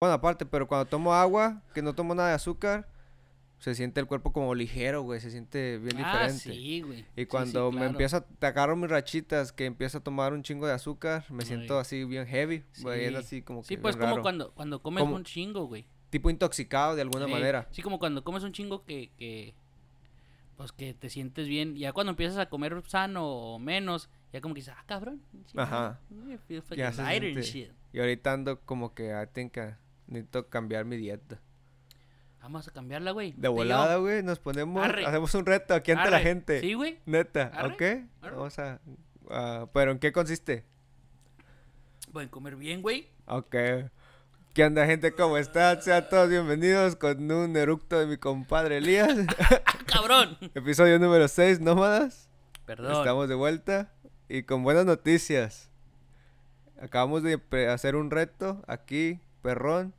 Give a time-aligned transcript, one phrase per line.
[0.00, 2.86] Bueno, aparte, pero cuando tomo agua, que no tomo nada de azúcar,
[3.58, 5.18] se siente el cuerpo como ligero, güey.
[5.20, 6.38] Se siente bien Ah, diferente.
[6.54, 6.98] sí, güey.
[7.00, 7.90] Sí, Y sí, cuando me claro.
[7.90, 11.74] empieza, te agarro mis rachitas, que empiezo a tomar un chingo de azúcar, me siento
[11.74, 11.80] Ay.
[11.80, 13.16] así bien heavy, bien Sí.
[13.16, 14.22] así como que Sí, pues como raro.
[14.22, 15.84] cuando, cuando comes Como- un chingo, güey.
[16.10, 17.66] Tipo intoxicado de alguna Sí, manera.
[17.72, 19.52] Sí, como cuando comes un chingo que, que,
[20.56, 21.74] pues que te sientes bien.
[21.74, 25.20] Ya cuando empiezas a comer sano o menos, ya como que dices, ah, cabrón.
[25.46, 25.98] sí, Ajá.
[27.42, 27.72] Shit.
[27.92, 29.72] Y ahorita ando como que, I think, uh,
[30.08, 31.40] necesito cambiar mi dieta.
[32.40, 33.34] Vamos a cambiarla, güey.
[33.36, 35.04] De volada, güey, nos ponemos, Arre.
[35.04, 36.60] hacemos un reto aquí ante la gente.
[36.60, 36.98] Sí, güey.
[37.04, 37.82] Neta, Arre, ¿ok?
[38.22, 38.80] Vamos a...
[39.72, 40.64] ¿Pero en qué consiste?
[42.12, 43.08] Pueden comer bien, güey.
[43.26, 43.54] Ok.
[44.54, 45.12] ¿Qué onda, gente?
[45.12, 45.82] ¿Cómo están?
[45.82, 49.14] Sean todos bienvenidos con un eructo de mi compadre Elías.
[49.38, 50.38] ¡Ah, cabrón!
[50.54, 52.28] Episodio número 6, Nómadas.
[52.64, 52.96] Perdón.
[52.96, 53.92] Estamos de vuelta
[54.28, 55.70] y con buenas noticias.
[56.80, 59.94] Acabamos de hacer un reto aquí, perrón,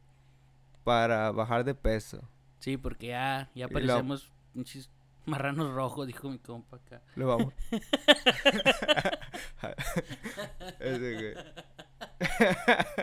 [0.90, 2.28] para bajar de peso.
[2.60, 4.90] Sí, porque ya, ya lo- parecemos pinches
[5.28, 7.02] marranos rojos, dijo mi compa acá.
[7.16, 7.54] Lo vamos.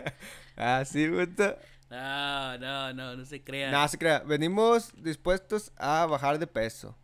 [0.55, 1.55] Ah, sí, puto.
[1.89, 3.71] No, no, no, no se crean.
[3.71, 4.19] Nada, se crea.
[4.19, 6.95] Venimos dispuestos a bajar de peso.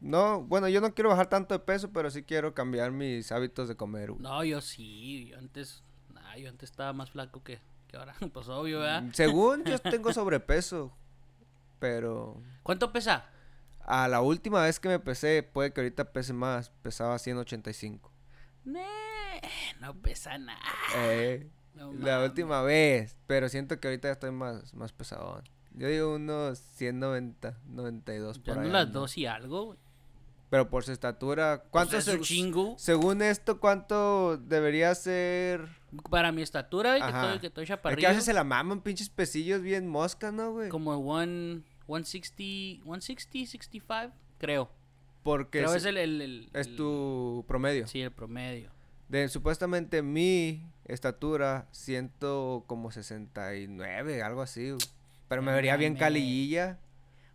[0.00, 3.68] No, bueno, yo no quiero bajar tanto de peso, pero sí quiero cambiar mis hábitos
[3.68, 4.10] de comer.
[4.10, 4.22] güey.
[4.22, 7.60] No, yo sí, yo antes, nah, yo antes estaba más flaco que,
[7.94, 9.04] que ahora, pues obvio, ¿verdad?
[9.12, 10.96] Según yo tengo sobrepeso,
[11.78, 13.26] pero ¿Cuánto pesa?
[13.86, 18.10] a la última vez que me pesé, puede que ahorita pese más, pesaba 185.
[18.64, 18.82] Nee,
[19.80, 20.58] no pesa nada.
[20.96, 25.42] Eh, No la última vez, pero siento que ahorita ya estoy más, más pesado.
[25.72, 28.70] Yo digo unos 190, 92 Ya por ahí.
[28.70, 29.78] las dos y algo, güey.
[30.54, 32.76] Pero por su estatura, ¿cuánto Pues es un chingo.
[32.78, 35.66] Según esto, ¿cuánto debería ser?
[36.10, 38.06] Para mi estatura, que estoy, que estoy Es que chaparrillo.
[38.06, 40.68] a veces se la maman pinches pesillos bien mosca, ¿no, güey?
[40.68, 44.70] Como one, 160, 160, 65, creo.
[45.24, 47.88] Porque Creo es, es el, el, el- es el- tu promedio.
[47.88, 48.70] Sí, el promedio.
[49.08, 54.70] De supuestamente mi estatura, siento como 69, algo así.
[54.70, 54.80] güey.
[55.26, 56.78] Pero me vería bien calillilla.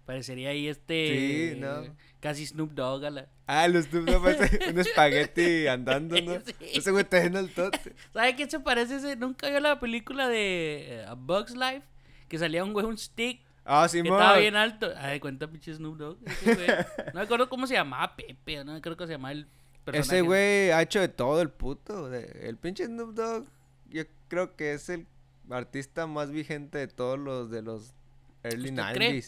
[0.09, 1.51] Parecería ahí este...
[1.53, 1.83] Sí, no.
[2.19, 3.27] Casi Snoop Dogg a la...
[3.45, 6.39] Ah, los Snoop Dogg parece un espagueti andando, ¿no?
[6.45, 6.53] Sí.
[6.73, 7.93] Ese güey está en el tote.
[8.11, 9.15] ¿Sabe quién se parece ese?
[9.17, 11.83] ¿Nunca vio la película de A Bug's Life?
[12.27, 14.19] Que salía un güey, un stick, Ah, que Simón.
[14.19, 14.91] estaba bien alto.
[14.97, 16.17] Ay, cuenta pinche Snoop Dogg.
[16.25, 16.67] ese güey.
[17.05, 19.47] No me acuerdo cómo se llamaba Pepe, no me acuerdo cómo se llamaba el
[19.85, 20.15] personaje.
[20.15, 22.11] Ese güey ha hecho de todo el puto.
[22.11, 23.45] el pinche Snoop Dogg,
[23.91, 25.05] yo creo que es el
[25.51, 27.93] artista más vigente de todos los de los
[28.41, 28.93] early ¿Usted 90s.
[28.95, 29.23] cree?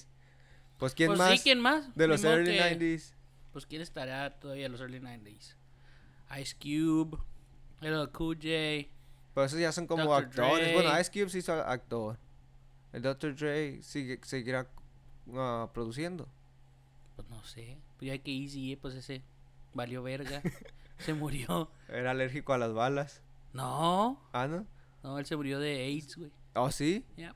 [0.81, 1.95] Pues quién Pues más sí, ¿quién más?
[1.95, 3.13] de los early que- 90s.
[3.53, 5.55] Pues quién estará todavía en los early 90s.
[6.41, 7.19] Ice Cube,
[7.81, 8.89] LL Cool J.
[9.35, 10.23] Pero esos ya son como Dr.
[10.25, 10.65] actores.
[10.65, 10.73] Dre.
[10.73, 12.17] Bueno, Ice Cube sí es actor.
[12.93, 13.35] El Dr.
[13.35, 14.67] Dre sigue, seguirá
[15.35, 16.27] ah, produciendo.
[17.15, 17.77] Pues no sé.
[17.99, 19.21] Pues ya que Easy, pues ese
[19.75, 20.41] valió verga.
[20.97, 21.69] se murió.
[21.89, 23.21] Era alérgico a las balas.
[23.53, 24.65] No, Ah, ¿no?
[25.03, 26.31] no, él se murió de AIDS, güey.
[26.55, 27.05] ¿Oh, sí?
[27.17, 27.35] Ya.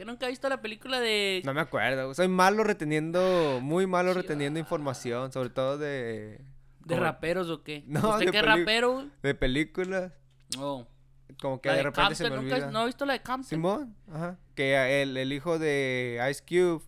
[0.00, 2.14] ¿Que nunca ha visto la película de No me acuerdo.
[2.14, 7.84] Soy malo reteniendo, muy malo reteniendo información, sobre todo de, ¿De como- raperos o qué?
[7.86, 9.10] No, ¿Usted de qué rapero?
[9.22, 10.14] de películas.
[10.56, 10.86] Oh.
[11.42, 12.70] Como que La de de repente se me Compton, ¿nunca olvida.
[12.70, 13.44] ¿No ha visto la de Compton?
[13.44, 14.38] Simón, ajá.
[14.54, 16.82] Que el, el hijo de Ice Cube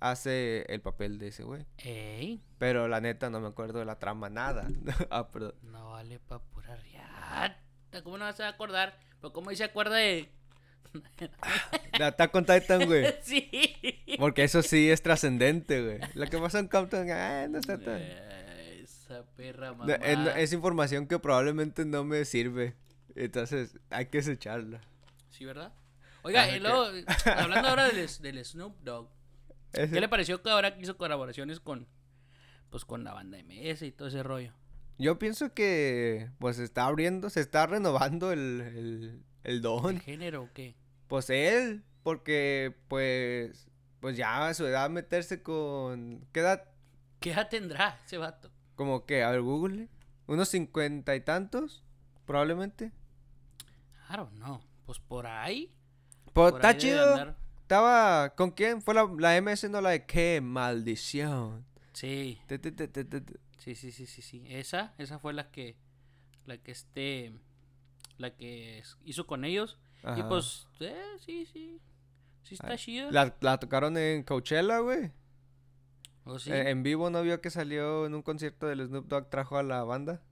[0.00, 1.66] hace el papel de ese güey.
[1.76, 4.66] Ey, Pero la neta no me acuerdo de la trama, nada.
[5.10, 5.52] ah, perdón.
[5.64, 7.60] no vale pa' pura riata.
[8.02, 8.98] ¿Cómo no vas a acordar?
[9.20, 10.32] Pero ¿cómo se acuerda de...?
[11.98, 13.06] De Attack on Titan, güey.
[13.22, 13.50] sí.
[14.18, 15.98] Porque eso sí es trascendente, güey.
[16.14, 17.98] Lo que pasa en Compton, ah, no está tan...
[18.00, 19.94] Eh, Esa perra No, mamá.
[19.94, 22.74] es, información que probablemente no me sirve.
[23.14, 24.80] Entonces, hay que desecharla.
[25.30, 25.72] Sí, ¿verdad?
[26.22, 26.86] Oiga, Ah, y luego,
[27.36, 29.08] hablando ahora del, del Snoop Dogg,
[29.72, 31.86] Ese- ¿qué le pareció que ahora hizo colaboraciones con,
[32.70, 34.52] pues, con la banda MS y todo ese rollo?
[34.98, 40.00] Yo pienso que, pues, se está abriendo, se está renovando el, el, el ¿El don.
[40.00, 40.74] género o qué?
[41.06, 43.68] Pues él, porque, pues,
[44.00, 46.26] pues ya a su edad meterse con...
[46.32, 46.64] ¿Qué edad?
[47.20, 48.50] ¿Qué edad tendrá ese vato?
[48.74, 49.88] Como que, a ver, Google.
[50.26, 51.84] Unos cincuenta y tantos,
[52.26, 52.92] probablemente.
[54.10, 54.60] Don't know.
[54.84, 55.72] Pues por ahí.
[56.32, 57.12] Pues está chido.
[57.12, 57.36] andar.
[57.62, 58.80] Estaba, ¿con quién?
[58.80, 61.66] Fue la, la MS, no la de qué maldición.
[61.92, 62.58] Sí, te.
[63.74, 64.44] Sí, sí, sí, sí, sí.
[64.48, 65.76] Esa, esa fue la que,
[66.46, 67.32] la que este,
[68.16, 69.78] la que hizo con ellos.
[70.16, 71.80] Y pues, eh, sí, sí.
[72.44, 73.10] Sí está Ay, chido.
[73.10, 75.10] La, la tocaron en Coachella, güey.
[76.24, 76.50] ¿O sí?
[76.50, 79.62] Eh, en vivo no vio que salió en un concierto del Snoop Dogg, trajo a
[79.62, 80.22] la banda.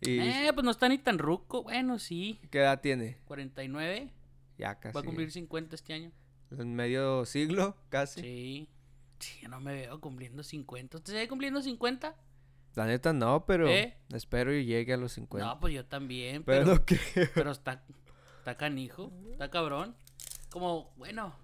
[0.00, 1.62] ¿Y Eh, pues no está ni tan ruco.
[1.64, 2.40] Bueno, sí.
[2.50, 3.18] qué edad tiene?
[3.26, 4.12] 49.
[4.56, 4.94] Ya casi.
[4.94, 6.12] Va a cumplir 50 este año.
[6.50, 8.20] En medio siglo, casi.
[8.22, 8.68] Sí.
[9.18, 10.98] Sí, yo no me veo cumpliendo 50.
[10.98, 12.14] ¿Usted se ve cumpliendo 50?
[12.74, 13.96] La neta no, pero ¿Eh?
[14.12, 15.46] espero y llegue a los 50.
[15.46, 16.44] No, pues yo también.
[16.44, 17.28] pero, Pero, no creo.
[17.34, 17.82] pero está,
[18.38, 19.12] está canijo.
[19.32, 19.96] Está cabrón.
[20.50, 21.34] Como, bueno,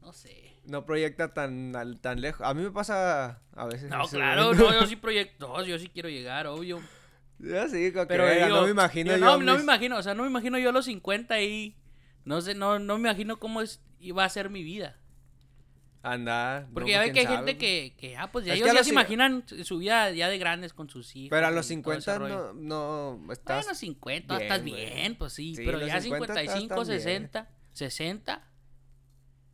[0.00, 0.56] no sé.
[0.64, 2.46] No proyecta tan, al- tan lejos.
[2.46, 3.90] A mí me pasa a veces.
[3.90, 4.58] No, claro, güey.
[4.58, 6.80] no, yo sí proyecto, yo sí quiero llegar, obvio.
[7.38, 9.24] Yo sí, que Pero digo, no me imagino yo yo.
[9.24, 11.76] no, no me imagino, o sea, no me imagino yo a los 50 ahí.
[12.24, 14.96] No sé, no, no me imagino cómo es, iba a ser mi vida.
[16.02, 16.68] Andar.
[16.72, 17.58] Porque no, ya ve que hay sabe, gente güey.
[17.58, 20.72] que, que, ah, pues ya Es ellos ya se imaginan su vida ya de grandes
[20.72, 21.30] con sus hijos.
[21.30, 22.52] Pero a los todo ese 50 rollo.
[22.54, 23.64] no, no estás.
[23.66, 25.54] Bueno, 50, bien, estás bien, pues sí.
[25.54, 27.00] Sí, pero ya 50 estás 55, tan bien.
[27.00, 28.46] 60, 60.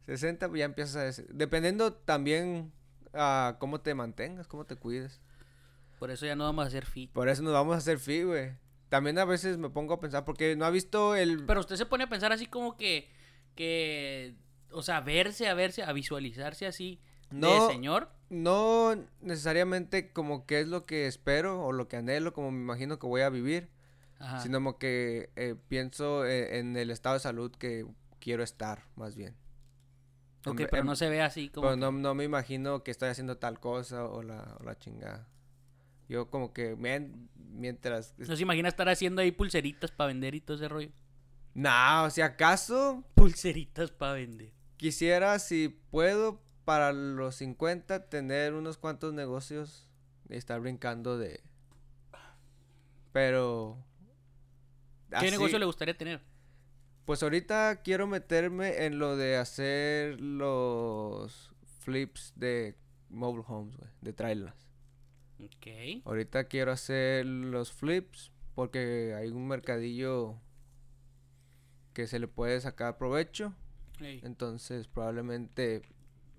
[0.07, 1.03] 60 pues ya empiezas a...
[1.05, 2.73] des- Dependiendo también
[3.13, 5.21] a cómo te mantengas, cómo te cuides.
[5.99, 7.11] Por eso ya no vamos a hacer fit.
[7.13, 8.51] Por eso nos vamos a hacer fit, güey.
[8.89, 11.45] También a veces me pongo a pensar, porque no ha visto el...
[11.45, 13.11] Pero usted se pone a pensar así como que,
[13.57, 14.37] que,
[14.71, 17.67] o sea, verse, a verse, a visualizarse así No.
[17.67, 18.11] de señor.
[18.29, 22.99] No necesariamente como que es lo que espero o lo que anhelo, como me imagino
[22.99, 23.69] que voy a vivir,
[24.19, 24.41] Ajá.
[24.41, 27.87] sino como que eh, pienso eh, en el estado de salud que
[28.19, 29.37] quiero estar, más bien.
[30.47, 31.67] Ok, en- pero en- no se ve así como.
[31.69, 34.77] Pero que- no, no me imagino que estoy haciendo tal cosa o la, o la
[34.79, 35.29] chingada.
[36.09, 38.15] Yo como que mien- mientras...
[38.19, 40.91] No se imagina estar haciendo ahí pulseritas para vender y todo ese rollo.
[41.55, 44.53] No, si acaso Pulseritas para vender.
[44.77, 49.89] Quisiera, si puedo, para los 50 tener unos cuantos negocios
[50.29, 51.41] y estar brincando de...
[53.13, 53.79] Pero...
[55.11, 56.21] ¿Qué así- negocio le gustaría tener?
[57.05, 62.77] Pues ahorita quiero meterme en lo de hacer los flips de
[63.09, 64.67] mobile homes, güey, de trailers.
[65.39, 66.03] Ok.
[66.05, 70.41] Ahorita quiero hacer los flips porque hay un mercadillo
[71.93, 73.55] que se le puede sacar provecho.
[74.01, 75.83] Entonces probablemente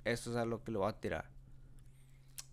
[0.06, 1.30] eso es a lo que lo va a tirar.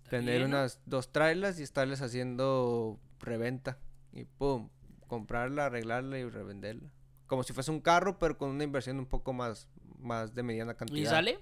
[0.08, 0.58] Tener bien, ¿no?
[0.58, 3.78] unas dos trailers y estarles haciendo reventa.
[4.12, 4.68] Y pum,
[5.06, 6.90] comprarla, arreglarla y revenderla.
[7.26, 9.68] Como si fuese un carro, pero con una inversión un poco más,
[9.98, 11.00] más de mediana cantidad.
[11.00, 11.38] ¿Y sale?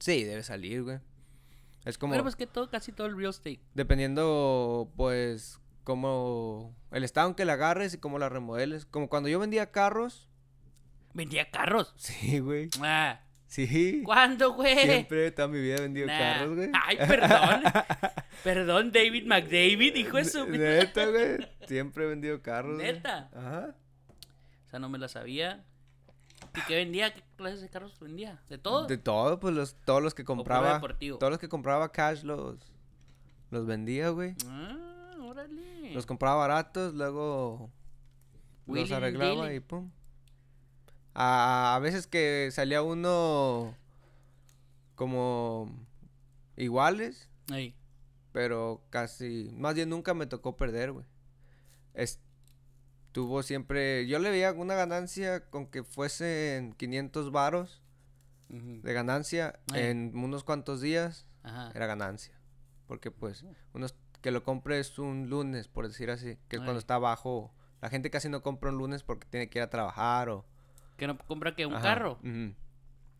[0.00, 0.98] Sí, debe salir, güey.
[1.84, 2.10] Es como...
[2.10, 3.60] Bueno, pues que todo, casi todo el real estate.
[3.74, 8.86] Dependiendo, pues, como el estado en que la agarres y cómo la remodeles.
[8.86, 10.29] Como cuando yo vendía carros.
[11.14, 11.92] Vendía carros.
[11.96, 12.68] Sí, güey.
[12.80, 14.02] Ah, Sí.
[14.04, 14.78] ¿Cuándo, güey?
[14.78, 16.18] Siempre toda mi vida he vendido Nah.
[16.18, 16.70] carros, güey.
[16.72, 17.62] Ay, perdón.
[18.44, 20.46] perdón, David McDavid, hijo de su...
[20.46, 21.48] Neta, güey.
[21.66, 22.76] Siempre he vendido carros.
[22.76, 22.92] güey.
[22.92, 23.28] ¿Neta?
[23.34, 23.74] Ajá.
[24.66, 25.64] O sea, no me la sabía.
[26.56, 27.12] ¿Y qué vendía?
[27.12, 28.40] ¿Qué clases de carros vendía?
[28.48, 28.86] ¿De todo?
[28.86, 30.74] De todo, pues los, todos los que compraba.
[30.74, 31.18] deportivo?
[31.18, 32.56] Todos los que compraba cash los,
[33.50, 34.36] los vendía, güey.
[34.46, 35.92] Ah, órale.
[35.92, 37.68] Los compraba baratos, luego
[38.68, 39.56] Willy los arreglaba Dilly.
[39.56, 39.90] y pum.
[41.14, 43.74] A, a veces que salía uno
[44.94, 45.70] como
[46.56, 47.28] iguales,
[48.32, 51.06] pero casi, más bien nunca me tocó perder, güey.
[51.94, 57.82] Estuvo siempre, yo le veía una ganancia con que fuesen 500 varos
[58.48, 61.70] de ganancia en unos cuantos días, Ajá.
[61.74, 62.34] era ganancia.
[62.86, 66.96] Porque pues, unos que lo compres un lunes, por decir así, que es cuando está
[66.96, 67.54] abajo.
[67.80, 70.44] La gente casi no compra un lunes porque tiene que ir a trabajar o...
[71.00, 72.18] ¿Que no compra que un Ajá, carro?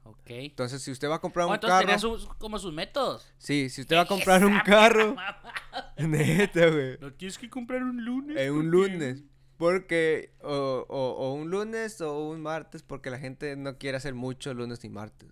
[0.05, 0.19] Ok.
[0.29, 1.87] Entonces, si usted va a comprar Oh, un entonces carro...
[1.87, 3.33] tenía sus, como sus métodos.
[3.39, 5.17] Sí, si usted va a comprar un carro...
[5.97, 6.99] Neta, güey.
[7.01, 8.37] No tienes que comprar un lunes.
[8.37, 9.25] En un lunes.
[9.57, 10.35] Porque...
[10.43, 14.53] O, o- o un lunes o un martes porque la gente no quiere hacer mucho
[14.55, 15.31] lunes ni martes.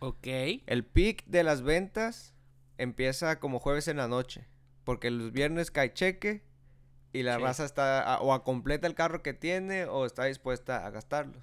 [0.00, 0.26] Ok.
[0.66, 2.34] El peak de las ventas
[2.78, 4.46] empieza como jueves en la noche.
[4.84, 6.44] Porque los viernes cae cheque
[7.12, 7.42] y la Sí.
[7.42, 11.42] raza está a- o a completa el carro que tiene o está dispuesta a gastarlos.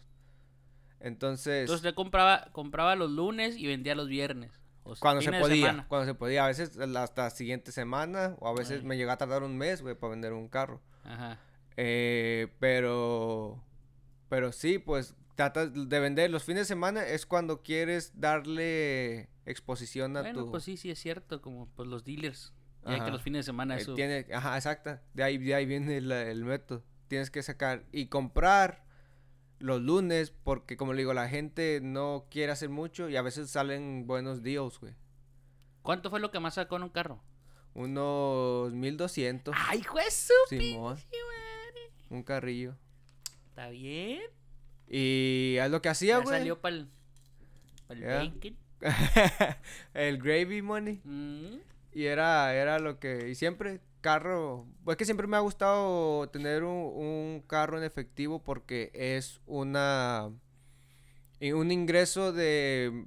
[1.04, 4.52] Entonces, Entonces usted compraba, compraba los lunes y vendía los viernes.
[4.84, 8.54] O sea, cuando se podía, cuando se podía, a veces hasta siguiente semana o a
[8.54, 8.86] veces Ay.
[8.88, 10.82] me llegó a tardar un mes, güey, para vender un carro.
[11.04, 11.40] Ajá.
[11.78, 13.64] Eh, pero,
[14.30, 20.18] pero sí, pues tratas de vender los fines de semana es cuando quieres darle exposición
[20.18, 20.52] a Bueno, tu...
[20.52, 22.54] pues sí, sí es cierto, como pues los dealers.
[22.86, 23.06] Ya Ajá.
[23.06, 23.94] que los fines de semana Eh, eso.
[23.94, 25.02] tiene, ajá, exacta.
[25.14, 26.84] De ahí, de ahí viene la- el método.
[27.08, 28.84] Tienes que sacar y comprar
[29.62, 33.50] los lunes porque, como le digo, la gente no quiere hacer mucho y a veces
[33.50, 34.94] salen buenos deals, güey.
[35.82, 37.22] ¿Cuánto fue lo que más sacó en un carro?
[37.74, 39.56] Unos 1200.
[39.58, 40.98] ¡Ay, juez Simón,
[42.10, 42.76] un carrillo.
[43.50, 44.22] ¿Está bien?
[44.88, 46.38] Y es lo que hacía, Ya güey.
[46.38, 46.90] salió para el,
[47.90, 48.56] el
[49.94, 51.02] el gravy money.
[51.04, 51.58] Mm,
[51.94, 53.30] Y era, era lo que.
[53.30, 54.66] Y siempre, carro.
[54.84, 60.32] Pues que siempre me ha gustado tener un, un carro en efectivo porque es una.
[61.42, 63.06] un ingreso de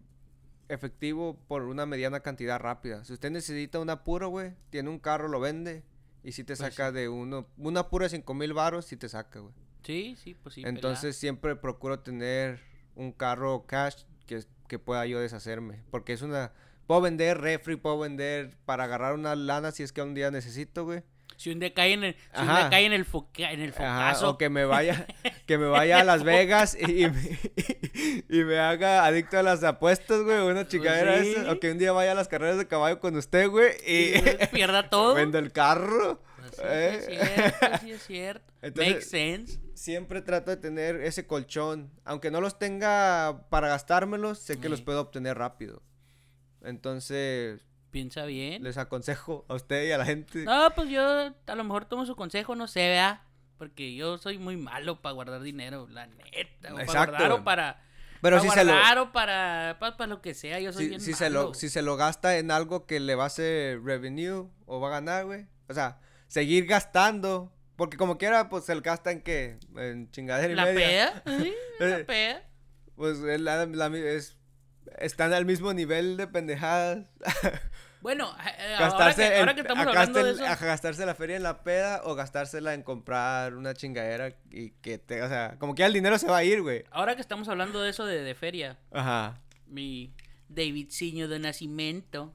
[0.68, 3.04] efectivo por una mediana cantidad rápida.
[3.04, 5.82] Si usted necesita un apuro, güey, tiene un carro, lo vende
[6.22, 9.08] y si te Pues saca de uno, un apuro de cinco mil baros, si te
[9.08, 9.54] saca, güey.
[9.82, 10.62] Sí, sí, pues sí.
[10.64, 12.60] Entonces siempre procuro tener
[12.94, 15.82] un carro cash que, que pueda yo deshacerme.
[15.90, 16.52] Porque es una...
[16.86, 20.84] Puedo vender refri, puedo vender para agarrar una lana si es que un día necesito,
[20.84, 21.02] güey.
[21.36, 23.70] Si un día cae en el, si un día cae en el, foca- en el
[23.70, 24.30] Ajá, focazo.
[24.30, 25.06] o que me vaya,
[25.46, 27.38] que me vaya a Las Vegas y, y me,
[28.28, 31.32] y me haga adicto a las apuestas, güey, una chingadera sí.
[31.36, 31.50] esa.
[31.50, 34.46] O que un día vaya a las carreras de caballo con usted, güey, y y
[34.52, 35.14] pierda todo.
[35.14, 36.20] vendo el carro.
[36.38, 36.94] Pues sí, ¿eh?
[36.98, 37.06] es
[37.58, 38.52] cierto, sí es cierto.
[38.62, 39.60] Entonces- Makes sense.
[39.74, 41.90] Siempre trato de tener ese colchón.
[42.04, 45.82] Aunque no los tenga para gastármelos, sé que los puedo obtener rápido.
[46.64, 48.62] Entonces, Piensa bien.
[48.64, 50.44] les aconsejo a usted y a la gente.
[50.44, 51.02] No, pues yo
[51.46, 53.22] a lo mejor tomo su consejo, no sé, vea.
[53.58, 56.72] Porque yo soy muy malo para guardar dinero, la neta.
[56.72, 57.80] O para guardar o para.
[58.20, 60.88] Pero para si se lo, o para, para, para lo que sea, yo soy si,
[60.88, 61.54] bien si se lo, malo.
[61.54, 64.92] si se lo gasta en algo que le va a hacer revenue o va a
[64.92, 65.46] ganar, güey.
[65.68, 67.52] O sea, seguir gastando.
[67.76, 69.58] Porque como quiera, pues se lo gasta en qué?
[69.76, 71.22] En chingadera y La media.
[71.24, 72.42] peda, sí, la peda.
[72.96, 74.36] Pues es la- la es-
[74.98, 77.06] están al mismo nivel de pendejadas.
[78.04, 80.44] Bueno, eh, ahora gastarse que, ahora que estamos hablando de eso.
[80.44, 84.98] a gastarse la feria en la peda o gastársela en comprar una chingadera y que
[84.98, 86.84] te, o sea, como que el dinero se va a ir, güey.
[86.90, 89.40] Ahora que estamos hablando de eso de, de feria, Ajá.
[89.68, 90.12] mi
[90.50, 92.34] David Ciño de Nacimiento.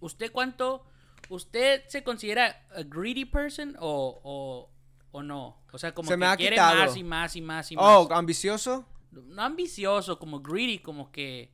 [0.00, 0.84] ¿Usted cuánto?
[1.28, 4.70] ¿Usted se considera a greedy person o, o,
[5.10, 5.64] o no?
[5.72, 6.76] O sea, como Se que me ha quiere quitado.
[6.76, 7.84] más y más y más y más.
[7.84, 8.86] Oh, ambicioso.
[9.12, 11.52] No ambicioso, como greedy, como que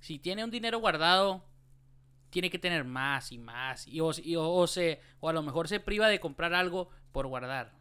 [0.00, 1.44] si tiene un dinero guardado,
[2.30, 3.86] tiene que tener más y más.
[3.88, 6.88] Y o, y o- o se, o a lo mejor se priva de comprar algo
[7.12, 7.72] por guardar.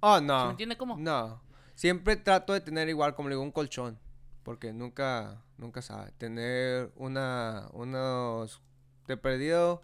[0.00, 0.38] Oh, no.
[0.40, 0.96] ¿Sí me entiende cómo?
[0.98, 1.42] No.
[1.74, 3.98] Siempre trato de tener igual, como le digo, un colchón.
[4.42, 6.12] Porque nunca, nunca sabe.
[6.12, 8.62] Tener una, unos,
[9.08, 9.82] de perdido,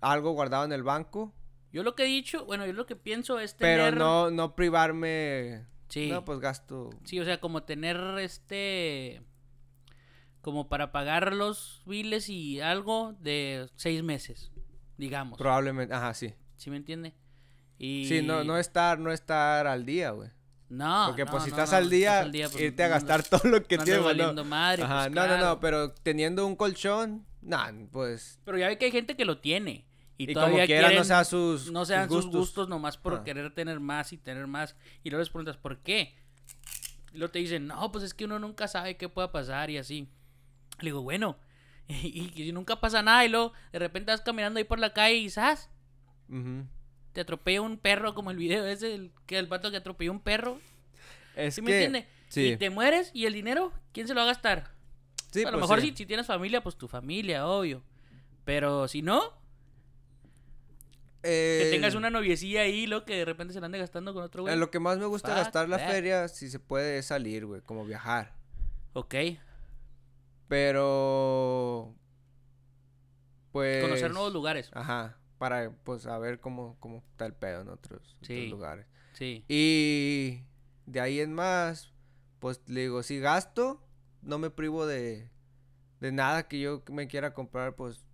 [0.00, 1.34] algo guardado en el banco.
[1.72, 3.98] Yo lo que he dicho, bueno, yo lo que pienso es Pero tener...
[3.98, 5.66] no, no privarme.
[5.88, 6.10] Sí.
[6.10, 6.90] No, pues gasto.
[7.04, 9.22] Sí, o sea, como tener este.
[10.40, 14.52] Como para pagar los biles y algo de seis meses,
[14.96, 15.38] digamos.
[15.38, 15.94] Probablemente.
[15.94, 16.34] Ajá, sí.
[16.56, 17.14] ¿Sí me entiende?
[17.78, 18.06] Y...
[18.06, 20.30] Sí, no, no estar, no estar al día, güey.
[20.68, 22.88] No, Porque no, pues si no, estás, no, al día, al día, pues, irte a
[22.88, 26.56] gastar todo lo que tienes, valiendo madre, Ajá, pues, no, no, no, pero teniendo un
[26.56, 28.40] colchón, nah, pues.
[28.44, 29.86] Pero ya ve que hay gente que lo tiene.
[30.18, 32.68] Y, Y, todavía como quiera, quieren, no sean sus, no sean sus gustos, gustos.
[32.68, 33.24] nomás por Ah.
[33.24, 34.74] querer tener más y tener más.
[35.04, 36.14] Y luego les preguntas, ¿por qué?
[37.12, 39.76] Y luego te dicen, no, pues es que uno nunca sabe qué pueda pasar y
[39.78, 40.08] así.
[40.80, 41.36] Le digo, bueno,
[41.88, 45.16] y, y nunca pasa nada y luego de repente vas caminando ahí por la calle
[45.16, 45.68] y ¿sabes?
[46.28, 46.64] Ujú.
[47.12, 50.20] Te atropella un perro como el video ese, el, que el pato que atropelló un
[50.20, 50.58] perro.
[51.34, 52.08] Es ¿Sí que, me entiende?
[52.28, 52.52] Sí.
[52.52, 54.70] Y te mueres y el dinero, ¿quién se lo va a gastar?
[55.30, 55.90] Sí, a lo pues mejor sí.
[55.90, 57.82] si, si tienes familia, pues tu familia, obvio.
[58.44, 59.22] Pero si no,
[61.26, 64.22] que Eh, tengas una noviecilla ahí, lo que de repente se la ande gastando con
[64.22, 64.54] otro güey.
[64.54, 65.88] En lo que más me gusta Fuck gastar la that.
[65.88, 68.34] feria, si se puede, es salir, güey, como viajar.
[68.92, 69.14] Ok.
[70.48, 71.94] Pero.
[73.52, 73.82] Pues.
[73.82, 74.70] Conocer nuevos lugares.
[74.72, 75.18] Ajá.
[75.38, 78.86] Para, pues, saber cómo, cómo está el pedo en otros, otros lugares.
[79.12, 79.44] Sí.
[79.48, 80.42] Y
[80.86, 81.92] de ahí en más,
[82.38, 83.82] pues le digo, si gasto,
[84.22, 85.30] no me privo de,
[86.00, 88.06] de nada que yo me quiera comprar, pues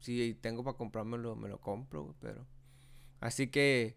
[0.00, 2.46] si tengo para comprármelo, me lo compro, pero...
[3.20, 3.96] Así que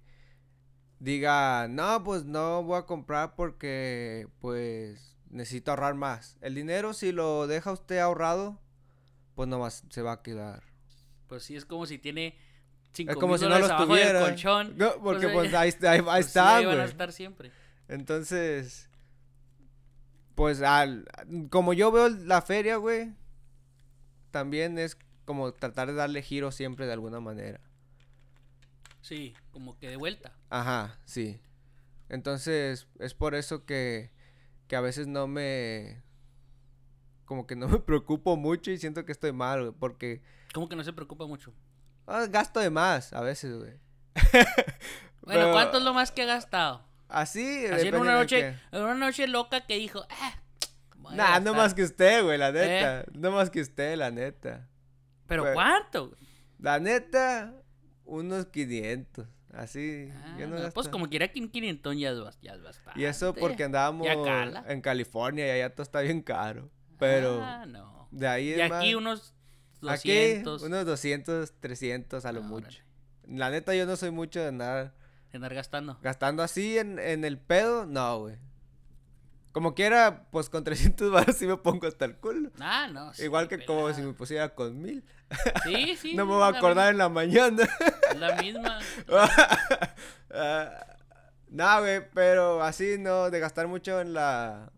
[0.99, 6.37] diga, no, pues no voy a comprar porque pues necesito ahorrar más.
[6.41, 8.59] El dinero si lo deja usted ahorrado,
[9.35, 10.63] pues nomás se va a quedar.
[11.27, 12.35] Pues sí, es como si tiene
[12.91, 14.21] cinco Es como si no los tuviera.
[14.21, 14.73] colchón.
[14.77, 17.51] No, porque pues, pues ahí, ahí, ahí pues sí, está, ahí van a estar siempre.
[17.87, 18.89] Entonces,
[20.35, 21.07] pues al,
[21.49, 23.13] como yo veo la feria, güey,
[24.31, 27.59] también es como tratar de darle giro siempre de alguna manera.
[29.01, 30.33] Sí, como que de vuelta.
[30.49, 31.41] Ajá, sí.
[32.09, 34.11] Entonces, es por eso que,
[34.67, 36.01] que a veces no me...
[37.25, 40.21] Como que no me preocupo mucho y siento que estoy mal, güey, porque
[40.53, 41.53] Como que no se preocupa mucho.
[42.07, 43.73] ah, gasto de más a veces, güey.
[45.21, 46.83] Bueno, Pero ¿cuánto es lo más que ha gastado?
[47.07, 50.33] Así, Así en una noche, en una noche loca que dijo, ah,
[51.11, 51.55] Nah, no gastar".
[51.55, 52.53] más que usted, güey, la ¿Eh?
[52.53, 53.05] neta.
[53.13, 54.67] No más que usted, la neta.
[55.27, 56.15] ¿Pero cuánto?
[56.57, 57.53] La neta,
[58.09, 59.27] unos 500.
[59.53, 60.09] Así.
[60.13, 62.99] Ah, yo no no, pues como quiera que en 500 ya es, ya es bastante.
[62.99, 64.07] Y eso porque andábamos
[64.67, 66.69] en California y allá todo está bien caro.
[66.99, 68.07] Pero Ah, no.
[68.11, 69.33] de ahí Y en aquí más- unos
[69.87, 70.61] aquí 200.
[70.63, 72.67] unos 200, 300 a lo mucho.
[72.67, 72.83] órale.
[73.27, 74.93] La neta, yo no soy mucho de andar
[75.31, 75.97] de andar gastando.
[76.01, 77.85] gastando así en, en el pedo.
[77.85, 78.35] No, güey.
[79.51, 82.51] Como quiera, pues con 300 baros sí me pongo hasta el culo.
[82.59, 83.13] Ah, no.
[83.13, 85.03] sí, Igual que como si me pusiera con mil.
[85.63, 86.15] Sí, sí.
[86.15, 87.67] no me voy a acordar en la mañana.
[88.17, 88.79] la misma.
[90.31, 90.85] Ah,
[91.49, 94.71] no, güey, pero así no, de gastar mucho en la.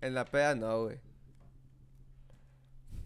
[0.00, 0.98] En la peda, no, güey.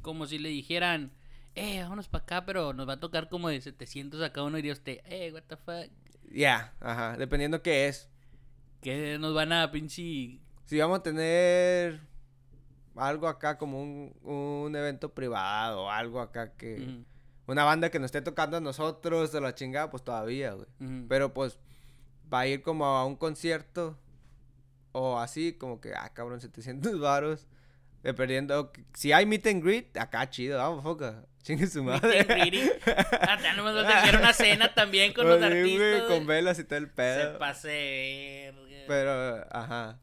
[0.01, 1.11] Como si le dijeran,
[1.57, 4.57] eh, vámonos para acá, pero nos va a tocar como de 700 a cada uno.
[4.59, 5.91] Y diría usted, eh, what the fuck.
[6.31, 8.09] Ya, ajá, dependiendo qué es.
[8.81, 10.39] Que nos van a pinche.
[10.67, 12.01] Si vamos a tener
[12.97, 16.77] algo acá como un, un evento privado, algo acá que...
[16.81, 17.05] Ujú,
[17.47, 20.67] Una banda que nos esté tocando a nosotros de la chingada, pues todavía, güey.
[20.81, 21.07] ujú.
[21.09, 21.59] Pero pues,
[22.33, 23.99] va a ir como a un concierto
[24.93, 27.47] o así, como que, ah, cabrón, 700 varos.
[28.03, 31.25] Dependiendo, si hay meet and greet, acá chido, vamos, foca.
[31.43, 32.21] Chingue su Meet madre.
[32.21, 32.71] and greeting.
[33.21, 35.75] Ah, ya no me va a hacer una cena también con los Pues sí, güey,
[35.75, 36.01] artistas.
[36.09, 36.27] con güey.
[36.27, 37.39] velas y todo el Se pedo.
[37.39, 38.85] pase de verga.
[38.87, 39.99] Pero, ajá.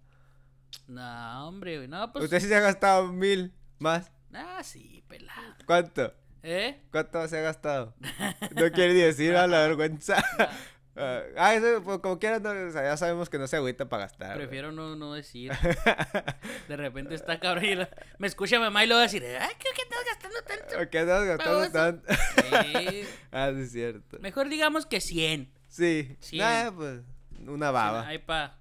[0.92, 1.88] No, hombre, güey.
[1.88, 2.26] No, pues.
[2.26, 4.12] Usted sí se ha gastado mil más.
[4.34, 5.56] Ah, sí, pelado.
[5.66, 6.14] ¿Cuánto?
[6.44, 6.82] ¿Eh?
[6.92, 7.96] ¿Cuánto se ha gastado?
[8.56, 10.24] No quiere decir a la vergüenza.
[10.94, 13.88] Ah, ah, eso, pues, como quieras, no, o sea, ya sabemos que no se agüita
[13.88, 14.36] para gastar.
[14.36, 15.50] Prefiero no, no decir.
[16.68, 19.54] De repente está cabrón y la- me escucha mamá y luego va a decir, ay,
[19.58, 20.90] creo que estás gastando tanto.
[20.92, 22.14] ¿Qué andas gastando tanto?
[22.66, 24.20] Eh, ah, sí, es cierto.
[24.20, 25.50] mejor digamos que 100.
[25.70, 26.18] Sí.
[26.20, 26.38] Sí.
[26.38, 27.00] Nah, pues,
[27.48, 28.06] una baba.
[28.06, 28.60] Hay para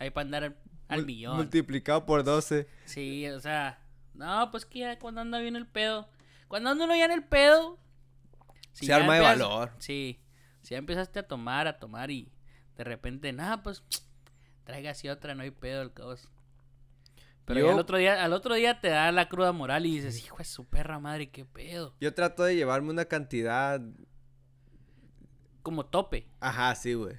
[0.00, 0.56] hay pa andar
[0.90, 1.36] al, millón.
[1.36, 2.66] Multiplicado por 12.
[2.84, 3.78] Sí, o sea,
[4.14, 6.08] no, pues que ya cuando anda bien el pedo.
[6.48, 7.78] Cuando anda uno ya en el pedo.
[8.72, 9.72] si Se arma de empiezas- valor.
[9.78, 10.20] Sí,
[10.62, 12.30] si ya empezaste a tomar, a tomar y
[12.76, 13.82] de repente, nada, pues
[14.64, 16.28] traiga así otra, no hay pedo el caos.
[17.44, 20.18] Pero Yo- al otro día, al otro día te da la cruda moral y dices,
[20.24, 21.94] hijo de su perra madre, qué pedo.
[22.00, 23.80] Yo trato de llevarme una cantidad.
[25.62, 26.26] Como tope.
[26.40, 27.16] Ajá, sí, güey.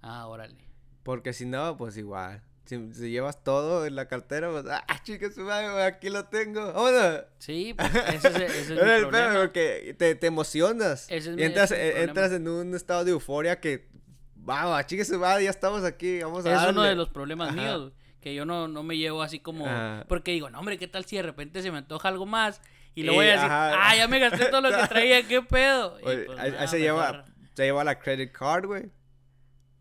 [0.00, 0.56] Ah, órale.
[1.02, 2.42] Porque si no, pues igual.
[2.66, 6.72] Si, si llevas todo en la cartera, pues, ah, chica, su madre, aquí lo tengo.
[6.72, 7.22] Vámonos.
[7.38, 9.34] Sí, pues ese es, ese es mi problema.
[9.40, 11.06] porque te, te emocionas.
[11.10, 13.86] Ese es y entras, ese es mi eh, entras en un estado de euforia que,
[14.34, 16.88] vamos, chica, su madre, ya estamos aquí, vamos a Es uno darle".
[16.90, 17.56] de los problemas Ajá.
[17.60, 19.66] míos, que yo no, no me llevo así como...
[19.66, 20.06] Ajá.
[20.08, 22.62] Porque digo, no, hombre, ¿qué tal si de repente se me antoja algo más?
[22.94, 23.90] Y luego voy a decir, ajá.
[23.90, 25.98] ah, ya me gasté todo lo que traía, ¿qué pedo?
[26.00, 28.84] Y pues, ahí- ahí se, lleva, se lleva la credit card, güey.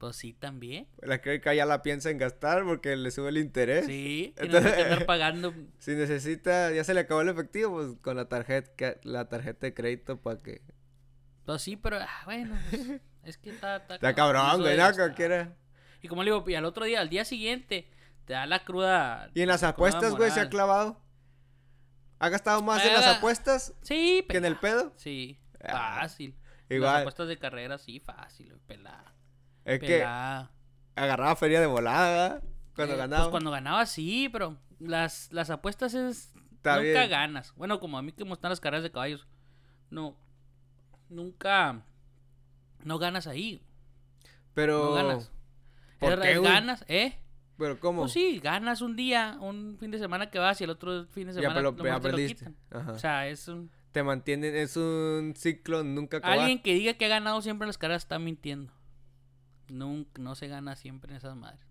[0.03, 0.85] Pues sí, también.
[1.01, 3.85] La credit card ya la piensa en gastar porque le sube el interés.
[3.85, 5.53] Sí, Entonces- andar pagando.
[5.79, 9.73] Si necesita, ya se le acabó el efectivo, pues con la tarjeta, la tarjeta de
[9.73, 10.61] crédito para que...
[11.45, 13.77] Pues sí, pero ah, bueno, pues, es que está...
[13.77, 15.55] Está, Está cabrón güey, no, cualquiera.
[16.01, 17.87] Y como le digo, y al otro día, al día siguiente,
[18.25, 19.31] te da la cruda...
[19.33, 21.01] Y en las apuestas, güey, se ha clavado.
[22.19, 24.91] ¿Ha gastado más en las Ah, apuestas Sí, que en el pedo?
[24.97, 26.35] Sí, Ah, fácil.
[26.67, 29.12] Las Igual, apuestas de carrera, sí, fácil, pelada.
[29.65, 30.03] Es que
[30.95, 32.41] agarraba feria de volada
[32.75, 33.23] cuando Eh, ganaba.
[33.23, 36.33] Pues cuando ganaba sí, pero las, las apuestas es...
[36.55, 37.09] Está nunca bien.
[37.09, 37.53] ganas.
[37.55, 39.27] Bueno, como a mí que me gustan las carreras de caballos.
[39.89, 40.15] No.
[41.09, 41.83] Nunca...
[42.83, 43.61] No ganas ahí.
[44.53, 45.31] Pero, No ganas.
[46.41, 47.19] ganas, ¿eh?
[47.57, 48.01] pero ¿cómo?
[48.01, 51.27] Pues sí, ganas un día, un fin de semana que vas y el otro fin
[51.27, 52.55] de ya, semana pero, nomás ya te lo quitan.
[52.71, 52.91] Ajá.
[52.91, 53.71] O sea, es un...
[53.91, 56.39] Te mantienen, es un ciclo nunca acabar.
[56.39, 58.73] Alguien que diga que ha ganado siempre las carreras está mintiendo.
[59.69, 61.65] Nunca, no se gana siempre en esas madres.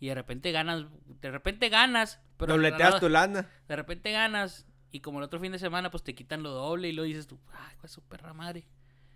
[0.00, 0.86] Y de repente ganas,
[1.20, 3.48] de repente ganas, pero Dobleteas tu lana.
[3.66, 6.88] de repente ganas y como el otro fin de semana pues te quitan lo doble
[6.88, 8.68] y lo dices tú, ay, pues su perra madre.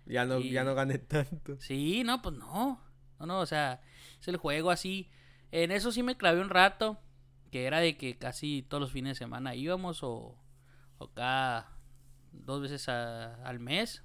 [0.05, 1.57] Ya no, Y- ya no gané tanto.
[1.59, 2.81] Sí, no, pues no.
[3.19, 3.79] No, no, o sea,
[4.19, 5.09] es el juego así.
[5.51, 6.99] En eso sí me clavé un rato,
[7.51, 10.37] que era de que casi todos los fines de semana íbamos o,
[10.97, 11.77] o cada
[12.33, 14.03] dos veces a- al mes.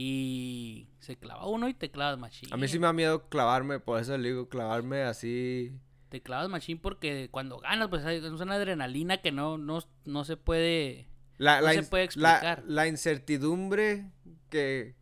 [0.00, 2.54] Y se clava uno y te clavas machín.
[2.54, 5.72] A mí sí me da miedo clavarme, por eso le digo clavarme así.
[6.08, 10.36] Te clavas machín porque cuando ganas, pues es una adrenalina que no, no, no se
[10.36, 11.08] puede...
[11.36, 12.62] La, No la se puede explicar.
[12.64, 14.12] La, incertidumbre
[14.50, 14.94] que,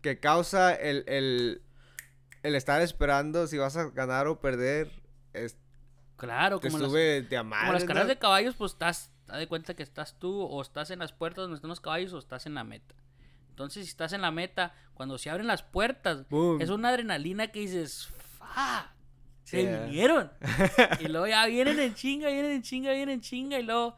[0.00, 1.60] que causa el, el,
[2.42, 4.90] el estar esperando si vas a ganar o perder
[5.34, 5.58] es,
[6.16, 8.14] Claro, te como las, sube de a como las carreras ¿no?
[8.14, 11.42] de caballos, pues estás, haz de cuenta que estás tú o estás en las puertas
[11.42, 12.94] donde están los caballos o estás en la meta.
[13.58, 16.62] Entonces, si estás en la meta, cuando se abren las puertas, Boom.
[16.62, 18.86] es una adrenalina que dices, ¡fuck!
[19.42, 19.84] Se Yeah.
[19.86, 20.30] vinieron.
[21.00, 23.58] y luego ya vienen en chinga, vienen en chinga, vienen en chinga.
[23.58, 23.96] Y luego,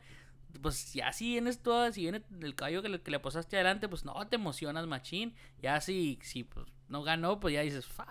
[0.62, 3.86] pues ya si vienes todas, si viene el caballo que le, que le posaste adelante,
[3.86, 5.34] pues no, te emocionas machín.
[5.60, 8.06] Ya si, si pues, no ganó, pues ya dices, fuck,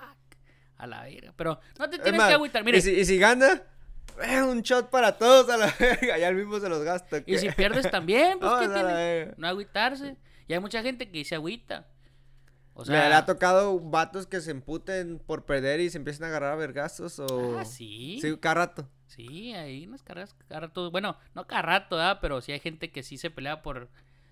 [0.77, 1.33] a la verga.
[1.35, 2.63] Pero no te Es tienes que agüitar.
[2.63, 3.63] Mire, y, si, y si gana,
[4.23, 6.15] eh, un shot para todos a la verga.
[6.19, 7.17] Ya el mismo se los gasta.
[7.17, 7.39] y ¿qué?
[7.39, 9.33] si pierdes también, pues ¿qué tiene?
[9.38, 10.15] No agüitarse.
[10.49, 11.88] Y hay mucha gente que dice agüita.
[12.73, 16.25] O Le- sea, le, ha tocado vatos que se emputen por perder y se empiezan
[16.25, 17.59] a agarrar a vergazos o...
[17.59, 18.19] ah, sí.
[18.21, 18.89] Sí, cada rato.
[19.07, 20.91] Sí, hay unas carreras cada rato.
[20.91, 22.19] Bueno, no cada rato, ¿verdad?
[22.21, 23.89] Pero sí hay gente que sí se pelea por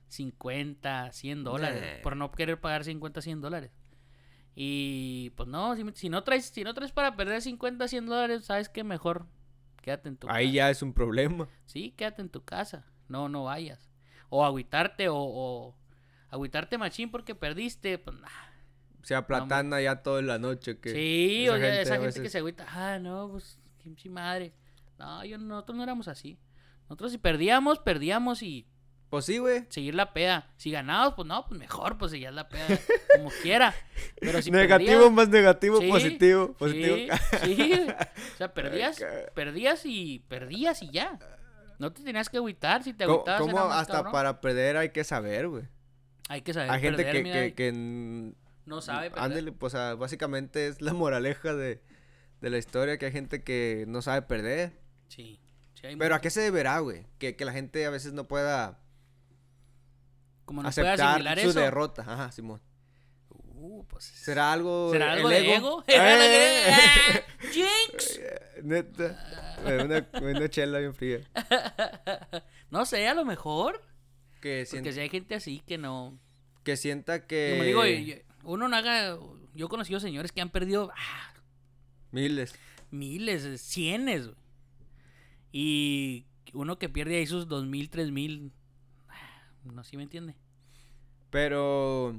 [0.08, 2.00] 50, 100 dólares.
[2.02, 3.72] Por no querer pagar 50, 100 dólares.
[4.56, 8.46] Y pues no, si, si no traes, si no traes para perder 50, 100 dólares,
[8.46, 9.28] sabes que mejor
[9.82, 10.54] quédate en tu Ahí casa.
[10.54, 11.50] ya es un problema.
[11.66, 12.86] Sí, quédate en tu casa.
[13.08, 13.90] No, no vayas.
[14.30, 15.76] O agüitarte o, o
[16.30, 17.98] agüitarte machín porque perdiste.
[17.98, 18.28] Pues nah.
[19.02, 20.80] O sea, platana ya toda la noche.
[20.80, 24.10] Que Sí, esa o sea, gente esa gente que se agüita, ah, no, pues, pinche
[24.10, 24.54] madre.
[25.00, 26.38] No, yo, nosotros no éramos así.
[26.90, 28.68] Nosotros si perdíamos, perdíamos y
[29.10, 29.66] Pues sí, güey.
[29.70, 30.50] seguir la peda.
[30.58, 32.66] Si ganábamos, pues no, pues mejor, pues seguías la peda
[33.16, 33.74] como quiera.
[34.20, 36.54] Pero si negativo perdías- más negativo, Sí, positivo.
[36.54, 36.96] Positivo.
[37.44, 37.74] Sí, sí.
[38.34, 41.18] O sea, perdías, perdías y perdías y ya.
[41.80, 44.12] No te tenías que agüitar, si te ¿Cómo, agüitabas cómo más hasta cabrón.
[44.12, 45.64] para perder hay que saber, güey?
[46.30, 48.34] Hay que saber Hay gente perder, que, mira, que, que
[48.66, 49.24] no sabe perder.
[49.26, 51.82] Ándale, pues o sea, básicamente es la moraleja de,
[52.42, 54.74] de la historia, que hay gente que no sabe perder.
[55.08, 55.40] Sí.
[55.74, 57.06] sí, hay Pero ¿a mucho- qué se deberá, güey?
[57.18, 58.80] Que, que la gente a veces no pueda
[60.46, 61.60] Como no puede aceptar asimilar su eso.
[61.60, 62.02] derrota.
[62.06, 62.62] Ajá, Simón.
[63.60, 65.84] Uh, pues ¿Será algo ¿Será el algo de ego?
[65.88, 67.24] ¡Eh!
[67.52, 68.20] ¡Jinx!
[68.64, 69.56] Neta.
[69.66, 71.22] Una, una chela bien fría.
[72.70, 73.82] No sé, a lo mejor.
[74.42, 76.18] Que, Porque sien- si hay gente así que no.
[76.64, 77.50] que sienta que...
[77.52, 79.18] Como digo, uno no haga.
[79.56, 81.34] Yo he conocido señores que han perdido ah,
[82.12, 82.54] Miles.
[82.92, 84.30] miles, cienes.
[85.52, 88.52] Y uno que pierde ahí sus dos mil, tres mil.
[89.10, 90.36] ah, No sé si me entiende.
[91.30, 92.16] Pero...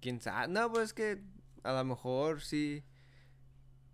[0.00, 0.48] ¿Quién sabe?
[0.52, 1.22] No, pues es que
[1.62, 2.82] a lo mejor sí...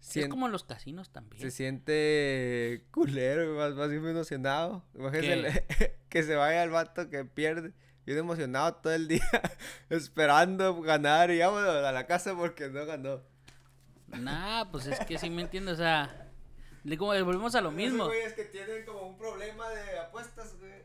[0.00, 1.40] Es sien- como en los casinos también.
[1.42, 4.82] Se siente culero, más, más emocionado.
[4.94, 5.64] Imagínese
[6.10, 7.72] que se vaya el vato que pierde.
[8.04, 9.22] Bien emocionado todo el día,
[9.90, 13.22] esperando ganar y vámonos a la casa porque no ganó.
[14.08, 15.72] Nah, pues es que sí me entiende.
[15.72, 16.28] O sea,
[16.82, 18.06] le- como volvemos a lo mismo.
[18.06, 20.82] güeyes que tienen como un problema de apuestas, güey.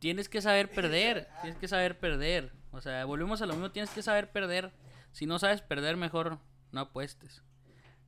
[0.00, 1.28] Tienes que saber perder.
[1.42, 2.52] Tienes que saber perder.
[2.72, 3.70] O sea, volvemos a lo mismo.
[3.70, 4.72] Tienes que saber perder.
[5.12, 6.38] Si no sabes perder, mejor
[6.72, 7.42] no apuestes.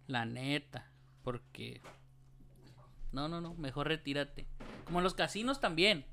[0.09, 0.91] La neta.
[1.23, 1.81] Porque.
[3.13, 3.55] No, no, no.
[3.55, 4.49] Mejor retírate.
[4.87, 6.07] Como en los casinos también.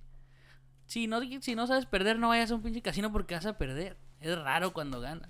[0.85, 3.57] Si no, si no sabes perder, no vayas a un pinche casino porque vas a
[3.57, 3.97] perder.
[4.19, 5.29] Es raro cuando gana.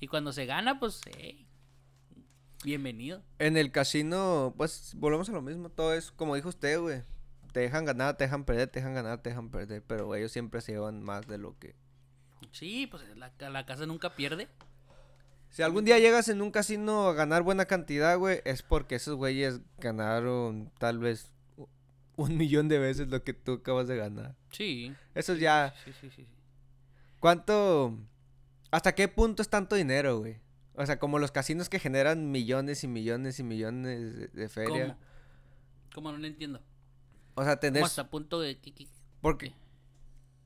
[0.00, 1.46] Y cuando se gana, pues, hey,
[2.64, 3.22] bienvenido.
[3.38, 5.68] En el casino, pues volvemos a lo mismo.
[5.68, 7.02] Todo es como dijo usted, güey.
[7.52, 9.82] Te dejan ganar, te dejan perder, te dejan ganar, te dejan perder.
[9.86, 11.74] Pero ellos siempre se llevan más de lo que.
[12.50, 14.48] Sí, pues la, la casa nunca pierde.
[15.50, 19.16] Si algún día llegas en un casino a ganar buena cantidad, güey, es porque esos
[19.16, 21.30] güeyes ganaron tal vez
[22.16, 24.34] un millón de veces lo que tú acabas de ganar.
[24.50, 24.92] Sí.
[25.14, 25.74] Eso ya.
[25.84, 26.22] Sí, sí, sí.
[26.22, 26.26] sí.
[27.20, 27.98] ¿Cuánto.
[28.70, 30.40] ¿Hasta qué punto es tanto dinero, güey?
[30.74, 34.86] O sea, como los casinos que generan millones y millones y millones de, de feria.
[34.86, 34.98] ¿Cómo?
[35.94, 36.62] ¿Cómo no lo entiendo?
[37.34, 37.82] O sea, tenés.
[37.84, 38.58] hasta punto de...
[38.58, 38.86] que- que-
[39.20, 39.54] Porque.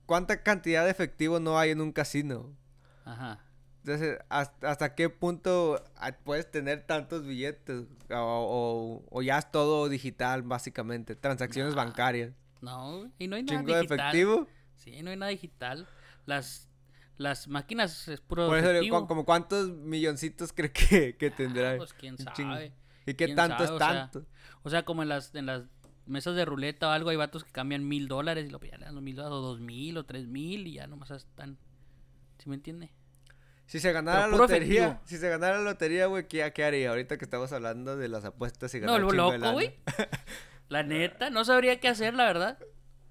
[0.07, 2.57] ¿Cuánta cantidad de efectivo no hay en un casino?
[3.05, 3.45] Ajá.
[3.87, 7.85] Entonces, ¿hasta, hasta qué punto ah, puedes tener tantos billetes?
[8.11, 11.15] O, o- o ya es todo digital, básicamente.
[11.15, 11.85] Transacciones Nah.
[11.85, 12.33] bancarias.
[12.61, 14.01] No, y no hay nada Chingo de digital.
[14.01, 14.49] efectivo.
[14.75, 15.87] Sí, no hay nada digital.
[16.25, 16.69] Las,
[17.17, 21.77] las máquinas es puro Por eso, como cuántos milloncitos cree que, que Ah, tendrá.
[21.77, 22.73] pues quién sabe.
[23.07, 24.27] ¿Y qué tanto sabe, es o sea, tanto?
[24.65, 25.63] O sea, como en las, en las
[26.07, 28.95] mesas de ruleta o algo, hay vatos que cambian mil dólares y lo le dan
[28.97, 31.57] los mil dólares, o dos mil, o tres mil, y ya nomás están.
[32.39, 32.91] ¿Sí me entiende?
[33.67, 35.01] Si se ganara la lotería, efectivo.
[35.07, 36.91] si se ganara la lotería, güey, ¿qué, ¿qué haría?
[36.91, 39.75] Ahorita que estamos hablando de las apuestas y No, ganar lo chingo de loco, güey.
[40.69, 42.59] La neta, no sabría qué hacer, la verdad.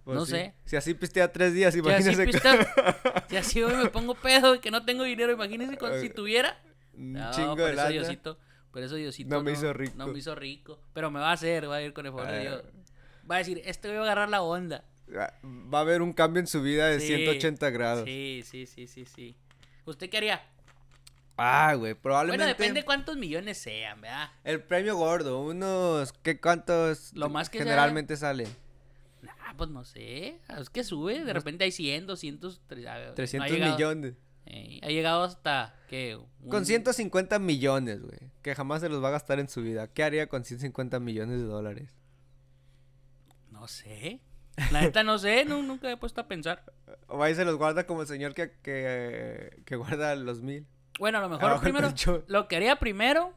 [0.03, 0.31] Pues no sí.
[0.33, 0.53] sé.
[0.65, 2.25] Si así pistea tres días, Si así, imagínese.
[2.25, 6.09] pista- si así hoy me pongo pedo y que no tengo dinero, imagínense con- si
[6.11, 6.61] tuviera.
[6.93, 7.87] No, chingo por de eso.
[7.89, 8.37] Diosito,
[8.71, 9.93] por eso Diosito No me hizo rico.
[9.97, 12.27] No me hizo rico, pero me va a hacer, va a ir con el favor
[12.27, 12.41] de Ah.
[12.41, 12.63] Dios.
[13.29, 14.83] Va a decir, este voy a agarrar la onda.
[15.17, 18.05] Ah, Va a haber un cambio en su vida de Sí, 180 grados.
[18.05, 19.35] Sí, sí, sí, sí, sí.
[19.85, 20.41] ¿Usted qué haría?
[21.37, 22.43] Ah, güey, probablemente.
[22.45, 24.29] Bueno, depende cuántos millones sean, ¿verdad?
[24.43, 26.13] El premio gordo, unos.
[26.13, 28.47] ¿Qué cuántos Lo más que sea- generalmente salen?
[29.21, 30.39] Nah, pues no sé.
[30.57, 34.13] Es que sube, de repente hay 100, 200, tre- ah, no 300 ha llegado- millones.
[34.45, 36.17] eh, ha llegado hasta, ¿qué?
[36.49, 38.19] Con Un- 150 millones, güey.
[38.41, 39.87] Que jamás se los va a gastar en su vida.
[39.91, 41.89] ¿Qué haría con 150 millones de dólares?
[43.51, 44.21] No sé.
[44.71, 46.63] La neta no sé, no, nunca he puesto a pensar.
[47.07, 50.65] O ahí se los guarda como el señor que, que, que guarda los mil.
[50.97, 53.33] Bueno, a lo mejor Abajo del primero, lo que haría primero,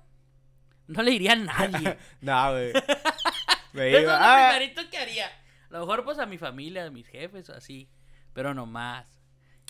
[0.87, 1.99] no le diría a nadie.
[2.21, 2.73] No, güey.
[3.73, 4.51] Me Eso es lo ¡Ah!
[4.51, 5.27] primerito que haría.
[5.27, 7.91] A lo mejor pues a mi familia, a mis jefes así.
[8.33, 9.21] Pero no más.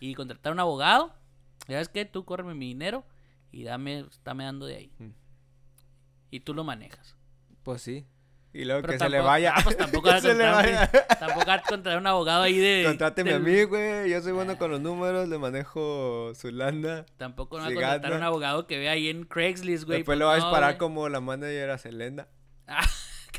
[0.00, 1.14] Y contratar un abogado.
[1.66, 2.04] ¿Sabes qué?
[2.04, 3.04] Tú córreme mi dinero
[3.50, 4.92] y dame, dame dando de ahí.
[4.98, 5.10] Mm.
[6.30, 7.16] Y tú lo manejas.
[7.64, 8.06] Pues sí.
[8.60, 9.52] Y luego Pero que se le vaya.
[9.56, 10.90] ah, pues tampoco a se le vaya.
[11.18, 12.82] Tampoco a contratar un abogado ahí de.
[12.86, 14.10] Contráteme a mí, güey.
[14.10, 17.06] Yo soy bueno con los números, le manejo su lana.
[17.16, 18.16] Tampoco no va a contratar gana.
[18.16, 19.98] un abogado que vea ahí en Craigslist, güey.
[19.98, 20.78] Después pues lo va a disparar güey.
[20.78, 22.26] como la manager a Selena.
[22.66, 22.86] Ah,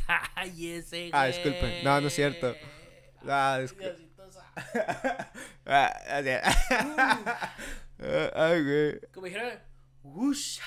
[0.36, 1.82] cállese, Ah, disculpe.
[1.84, 2.56] No, no es cierto.
[3.28, 3.96] Ah, disculpe.
[5.66, 6.30] Ah, así.
[8.02, 9.00] Ah, Ay, güey.
[9.14, 9.52] Como dijeron,
[10.04, 10.60] ¡Ush!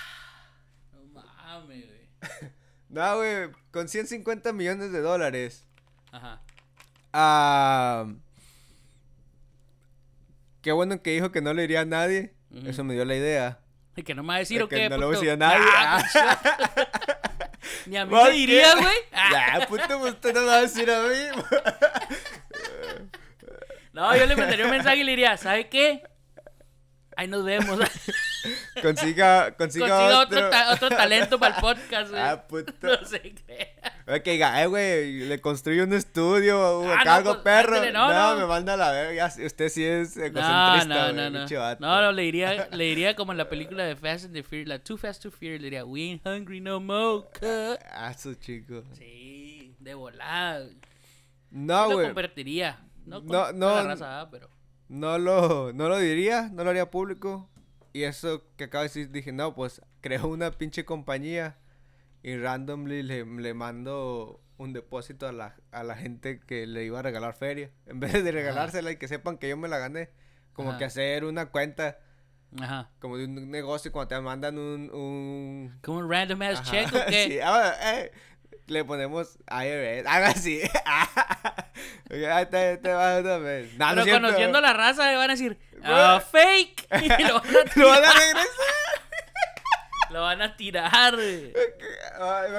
[0.92, 2.50] No mames, güey.
[2.92, 3.48] No, güey.
[3.72, 5.64] Con 150 millones de dólares.
[6.12, 6.40] Ajá.
[7.12, 8.06] Ah,
[10.62, 12.34] qué bueno que dijo que no le iría a nadie.
[12.66, 13.58] Eso me dio la idea.
[13.96, 14.88] ¿Y que no me va a decir De o que qué?
[14.90, 15.66] no le voy a decir a nadie.
[15.74, 16.02] Ah,
[17.86, 18.94] Ni a mí ¿Por me diría, güey.
[19.12, 21.42] Ah, Ya, puto, pues, usted no me va a decir a mí.
[23.92, 26.02] No, yo le mandaría un mensaje y le diría, ¿sabe qué?
[27.16, 27.78] Ahí nos vemos.
[28.82, 30.38] Consiga, consiga, Consiga otro.
[30.38, 32.22] otro, ta- otro talento para el podcast, güey.
[32.32, 32.72] Ah, puto.
[32.82, 33.68] No se crea.
[34.06, 37.74] Ok, diga, eh, güey, le construye un estudio o Ah, no, pues, perro.
[37.76, 38.40] ándale, no, no, no.
[38.40, 39.26] me manda a la verga.
[39.44, 41.38] Usted sí es No, egocentrista, no, güey, no, no.
[41.40, 41.80] pinche vato.
[41.86, 44.68] No, no, le diría, le diría como en la película de Fast and the Furious,
[44.68, 47.26] la Too Fast to Fear, le diría, we ain't hungry no more.
[47.32, 47.78] cut".
[47.92, 48.82] Ah, su chico.
[48.98, 50.60] Sí, de volada.
[50.60, 50.76] güey.
[51.50, 52.06] No, Sí lo güey.
[52.08, 52.80] convertiría.
[53.04, 53.74] No, con No, no.
[53.76, 54.48] la raza, ah, pero.
[54.88, 57.48] No lo, no lo diría, no lo haría público.
[57.92, 61.58] Y eso que acabo de decir, dije, no, pues creo una pinche compañía
[62.22, 67.00] y randomly le, le mando un depósito a la, a la gente que le iba
[67.00, 67.70] a regalar feria.
[67.86, 70.10] En vez de regalársela y que sepan que yo me la gané.
[70.52, 70.78] Como Ajá.
[70.78, 71.98] que hacer una cuenta,
[72.60, 72.90] Ajá.
[72.98, 74.90] como de un negocio cuando te mandan un...
[74.94, 75.78] un...
[75.82, 77.28] Como un random ass check o qué.
[77.28, 78.12] sí, ah, eh,
[78.66, 80.60] le ponemos IRS, algo así.
[82.08, 83.72] Te, te va una vez.
[83.78, 86.86] No, Pero conociendo la raza, le van a decir, ah, fake.
[87.18, 88.12] Y lo van a Lo van a tirar.
[88.18, 88.46] regresar.
[90.10, 91.16] Lo van a tirar.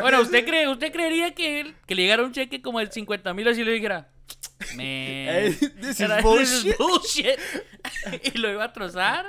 [0.01, 0.21] Bueno.
[0.21, 3.47] ¿usted cree, usted creería que, él- que le llegara un cheque como de 50 mil
[3.47, 4.09] así le dijera,
[4.75, 7.37] man, this is era- bullshit." bullshit"?
[8.23, 9.23] y lo iba a trozar.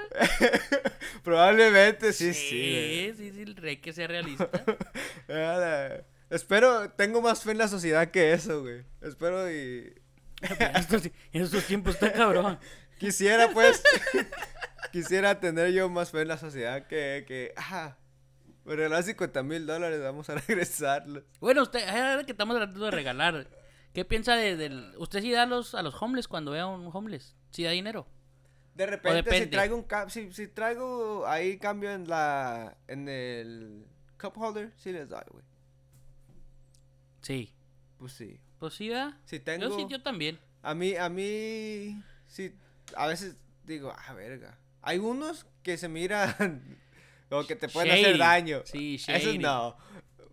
[1.22, 2.48] Probablemente sí, sí.
[2.48, 4.48] sí, sí, sí, el rey que sea realista.
[6.30, 8.84] Espero, tengo más fe en la sociedad que eso, güey.
[9.00, 9.94] Espero y
[10.42, 12.58] en estos, tiempos está cabrón.
[12.98, 13.82] quisiera, pues,
[14.92, 17.96] quisiera tener yo más fe en la sociedad que, que, ah,
[18.64, 21.24] me regalas 50 mil dólares, vamos a regresarlos.
[21.40, 23.46] Bueno, usted, ahora que estamos tratando de regalar,
[23.92, 24.94] ¿qué piensa de, del...
[24.98, 27.34] ¿Usted sí da a los, a los homeless cuando vea a un homeless?
[27.50, 28.06] ¿Sí da dinero?
[28.74, 33.86] De repente, si traigo un si, si traigo ahí cambio en la, en el
[34.20, 35.44] cup holder, sí les doy, güey.
[37.24, 37.52] Sí.
[37.98, 38.38] Pues sí.
[38.58, 39.18] Pues sí, da.
[39.24, 39.68] Si tengo...
[39.68, 40.38] Yo sí, yo también.
[40.62, 42.54] A mí, a mí, sí,
[42.96, 44.58] a veces digo, ah, verga.
[44.82, 46.78] Hay unos que se miran
[47.30, 48.62] o que te pueden hacer daño.
[48.64, 49.76] Sí, Eso no.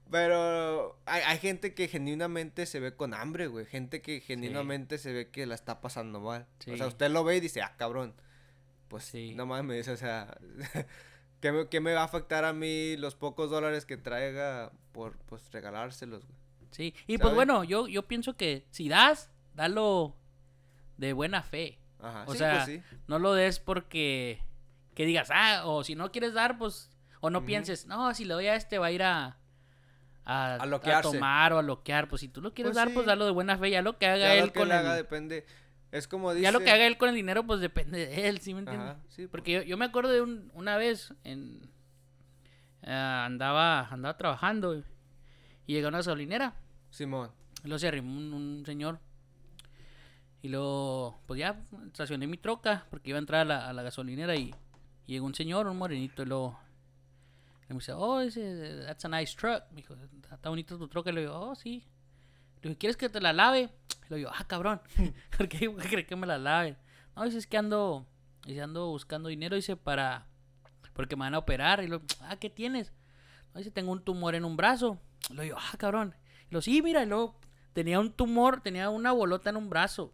[0.10, 3.66] Pero hay, hay gente que genuinamente se ve con hambre, güey.
[3.66, 6.48] Gente que genuinamente se ve que la está pasando mal.
[6.72, 8.14] O sea, usted lo ve y dice, ah, cabrón.
[8.90, 9.34] Pues Sí.
[9.36, 10.38] no mames, o sea,
[11.40, 15.18] ¿qué me, qué me va a afectar a mí los pocos dólares que traiga por,
[15.20, 16.41] pues, regalárselos, güey?
[16.72, 16.94] Sí.
[17.08, 20.16] Y pues bueno, yo, yo pienso que si das, dalo
[20.98, 21.78] de buena fe.
[22.00, 22.82] Ajá, O sí, sea, pues sí.
[23.08, 24.42] no lo des porque
[24.96, 28.34] que digas, ah, o si no quieres dar, pues, o no pienses, no, si le
[28.34, 29.38] doy a este va a ir a,
[30.26, 31.12] a, A loquearse.
[31.12, 32.08] tomar o a loquear.
[32.10, 32.94] Pues si tú lo quieres Pues dar, sí.
[32.94, 33.70] pues dalo de buena fe.
[33.70, 35.46] Ya lo que haga Ya él lo que con le el, haga depende.
[35.92, 36.44] Es como dice.
[36.44, 38.92] ya lo que haga él con el dinero, pues depende de él, ¿sí me entiendes?
[38.92, 41.70] Ajá, sí, Porque yo, yo me acuerdo de un- una vez en
[42.84, 44.82] ah, andaba andaba trabajando
[45.68, 46.56] y llegó a una gasolinera.
[46.90, 47.32] Simón.
[47.64, 49.00] y luego se arrimó un, un señor.
[50.42, 53.84] Y luego pues ya estacioné mi troca porque iba a entrar a la, a la
[53.84, 54.54] gasolinera y,
[55.06, 56.60] y llegó un señor un morenito y luego
[57.70, 59.96] y me dice oh ese, that's a nice truck me dijo
[60.32, 61.86] está bonito tu troca y le digo oh sí
[62.62, 63.70] le digo ¿quieres que te la lave?
[64.10, 64.82] le digo ah cabrón
[65.38, 66.76] ¿por qué ¿por qué crees que me la lave?
[67.16, 68.08] no dice es que ando
[68.46, 70.28] dice ando buscando dinero dice para
[70.94, 72.92] porque me van a operar y luego ah ¿qué tienes?
[73.54, 75.00] no dice tengo un tumor en un brazo
[75.34, 76.16] le digo ah cabrón
[76.48, 77.40] y luego sí mira y luego
[77.74, 80.14] tenía un tumor tenía una bolota en un brazo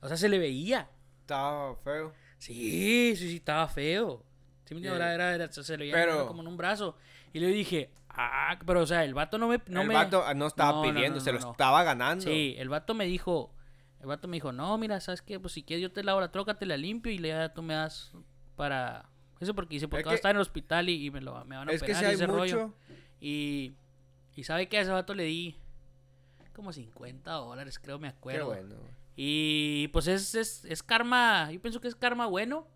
[0.00, 0.88] o sea se le veía
[1.20, 2.12] Estaba feo.
[2.38, 4.24] Sí, sí, sí, estaba feo.
[4.64, 4.74] Sí?
[4.80, 4.96] Yeah.
[4.96, 6.96] era, era, era- se le veía Pero- como en un brazo.
[7.32, 9.62] Y le dije, ah, pero o sea, el vato no me.
[9.68, 9.94] No el me...
[9.94, 12.24] vato ah, no estaba No, pidiendo, no, se lo estaba ganando.
[12.24, 13.54] Sí, el vato me dijo,
[14.00, 15.38] el vato me dijo, no, mira, ¿sabes qué?
[15.38, 17.62] Pues si quieres yo te lavo la troca, te la limpio y le ya tú
[17.62, 18.12] me das
[18.56, 19.08] para...
[19.40, 21.42] Eso porque dice, porque Es va a estar en el hospital y, y me, lo,
[21.44, 22.36] me van a es que si hay ese mucho.
[22.38, 22.74] rollo.
[23.22, 23.72] Y,
[24.34, 24.78] y ¿sabe qué?
[24.78, 25.56] A ese vato le di
[26.52, 28.46] como 50 dólares, creo, me Qué acuerdo.
[28.46, 28.74] bueno.
[29.16, 32.66] Y pues es, es, es karma, yo pienso que es karma bueno.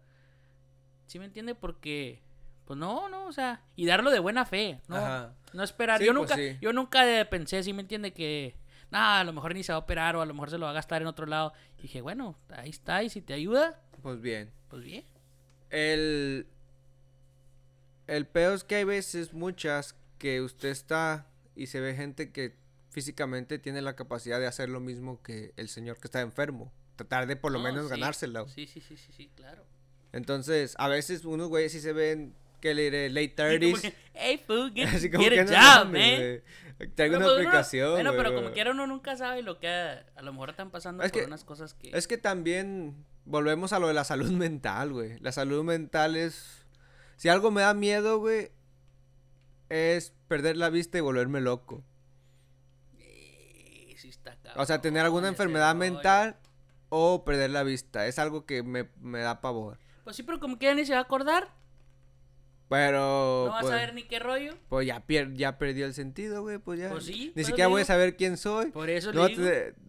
[1.08, 1.54] ¿Sí me entiende?
[1.54, 2.22] Porque
[2.64, 4.96] Pues no, no, o sea, y darlo de buena fe, ¿no?
[4.96, 5.34] Ajá.
[5.52, 5.98] No esperar.
[5.98, 6.56] Sí, yo pues nunca, sí.
[6.60, 8.56] yo nunca pensé, si me entiende, que
[8.90, 10.64] nada, a lo mejor ni se va a operar o a lo mejor se lo
[10.66, 11.52] va a gastar en otro lado.
[11.78, 14.50] Y dije, bueno, ahí está, y si te ayuda, Pues bien.
[14.68, 15.04] pues bien.
[15.70, 16.46] El.
[18.06, 22.56] El peor es que hay veces, muchas, que usted está y se ve gente que
[22.90, 26.72] físicamente tiene la capacidad de hacer lo mismo que el señor que está enfermo.
[26.96, 27.90] Tratar de por lo No, menos sí.
[27.90, 28.46] ganársela.
[28.48, 29.64] Sí, sí, sí, sí, sí, claro.
[30.12, 33.34] Entonces, a veces unos güeyes sí se ven que le diré late Y
[33.72, 33.80] como 30s.
[33.82, 36.78] que, hey, get, Así como get que a no job, mames, man.
[36.78, 37.90] una pues, uno- aplicación.
[37.92, 41.02] Bueno, pero como quiera uno nunca sabe lo que a, a lo mejor están pasando
[41.04, 41.90] Es por que- unas cosas que...
[41.92, 45.18] Es que también volvemos a lo de la salud mental, güey.
[45.20, 46.64] La salud mental es.
[47.16, 48.50] Si algo me da miedo, güey,
[49.68, 51.82] es perder la vista y volverme loco.
[52.98, 55.78] Eh, sí está O sea, tener alguna enfermedad rollo.
[55.92, 56.36] mental
[56.88, 58.06] o perder la vista.
[58.06, 59.78] Es algo que me, me da pavor.
[60.04, 61.48] Pues sí, pero como quiera ni se va a acordar.
[62.68, 63.44] Pero.
[63.46, 64.54] No vas pues, a ver ni qué rollo.
[64.68, 66.58] pues ya, pier- ya perdió el sentido, güey.
[66.58, 66.90] Pues ya.
[66.90, 68.72] Pues sí, Ni pues siquiera voy a saber quién soy.
[68.72, 69.44] Por eso No, le digo.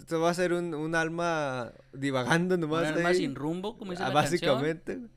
[0.08, 2.92] te- va a ser un, un alma divagando nomás.
[2.92, 3.16] Un alma ahí.
[3.18, 4.40] sin rumbo, como dice Ah, la canción.
[4.42, 4.96] Básicamente.
[4.96, 5.10] güey.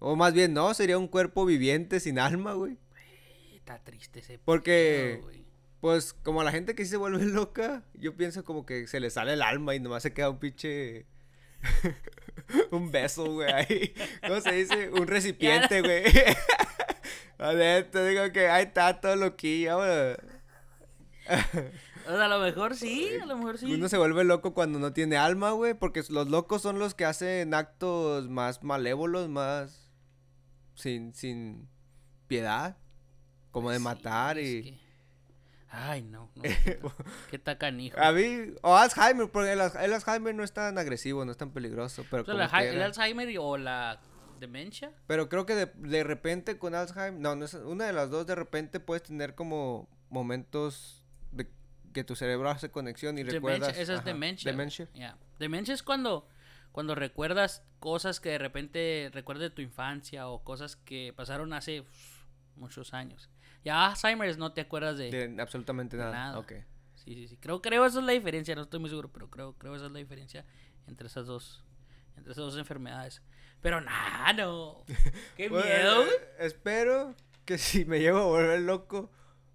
[0.00, 2.78] O más bien, no, sería un cuerpo viviente sin alma, güey.
[3.68, 5.44] Está triste ese Porque, pedo,
[5.80, 9.10] pues, como la gente que sí se vuelve loca, yo pienso como que se le
[9.10, 11.04] sale el alma y nomás se queda un pinche.
[12.70, 13.94] un beso, güey, ahí.
[14.26, 14.90] ¿Cómo se dice?
[14.90, 16.02] Un recipiente, güey.
[17.38, 20.16] Adentro, digo que ahí está todo loquillo, güey.
[22.06, 23.70] O sea, a lo mejor sí, a lo mejor sí.
[23.70, 27.04] Uno se vuelve loco cuando no tiene alma, güey, porque los locos son los que
[27.04, 29.92] hacen actos más malévolos, más
[30.74, 31.68] sin, sin
[32.28, 32.78] piedad,
[33.50, 34.62] como de Sí, matar es y...
[34.62, 34.88] que-
[35.70, 36.30] Ay, no.
[36.34, 36.94] no qué, ta-
[37.30, 38.00] qué tacanijo.
[38.00, 41.36] A mí, o Alzheimer, porque el, Alz- el Alzheimer no es tan agresivo, no es
[41.36, 42.80] tan peligroso, pero O sea, como la, el.
[42.82, 44.00] Alzheimer o la
[44.40, 44.92] demencia.
[45.06, 48.26] Pero creo que de, de repente con Alzheimer, no, no es una de las dos,
[48.26, 51.50] de repente puedes tener como momentos de
[51.92, 53.68] que tu cerebro hace conexión y Demencia, recuerdas.
[53.76, 54.50] esa es ajá, demencia.
[54.50, 54.88] Demencia.
[55.38, 56.26] Demencia es cuando,
[56.72, 61.84] cuando recuerdas cosas que de repente recuerdas de tu infancia o cosas que pasaron hace
[62.56, 63.28] muchos años.
[63.68, 65.10] Ya Alzheimer no te acuerdas de...
[65.10, 66.10] De absolutamente nada.
[66.10, 66.38] nada.
[66.38, 66.52] Ok.
[66.94, 67.36] Sí, sí, sí.
[67.36, 69.92] Creo, creo esa es la diferencia, no estoy muy seguro, pero creo, creo esa es
[69.92, 70.46] la diferencia
[70.86, 71.62] entre esas dos,
[72.16, 73.20] entre esas dos enfermedades.
[73.60, 74.84] Pero nada, no.
[75.36, 75.96] Qué Bueno, miedo.
[75.96, 76.08] güey.
[76.16, 79.10] eh, espero que si me llego a volver loco,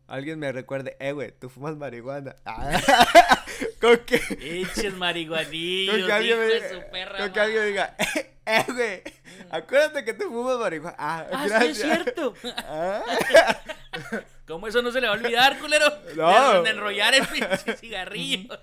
[0.07, 2.35] alguien me recuerde, eh, güey, tú fumas marihuana.
[2.45, 2.79] Ah,
[3.81, 7.17] con que, Eches marihuanillos, con que alguien hijo me de su perra.
[7.17, 7.71] con que alguien madre.
[7.71, 9.01] diga, eh, eh, güey,
[9.49, 10.95] acuérdate que tú fumas marihuana.
[10.99, 11.77] Ah, Ah, sí gracias.
[11.77, 12.33] es cierto.
[12.57, 13.03] Ah.
[14.47, 15.85] ¿Cómo eso no se le va a olvidar, culero?
[16.15, 16.53] No.
[16.53, 18.59] De, de enrollar el pinche cigarrillo.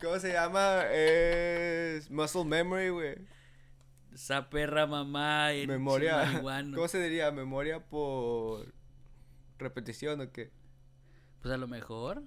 [0.00, 0.84] ¿Cómo se llama?
[0.90, 3.16] Es muscle memory, güey.
[4.12, 5.48] Esa perra mamá.
[5.66, 6.40] Memoria.
[6.74, 7.30] ¿Cómo se diría?
[7.30, 8.72] Memoria por
[9.58, 10.50] repetición o qué?
[11.42, 12.22] Pues a lo mejor.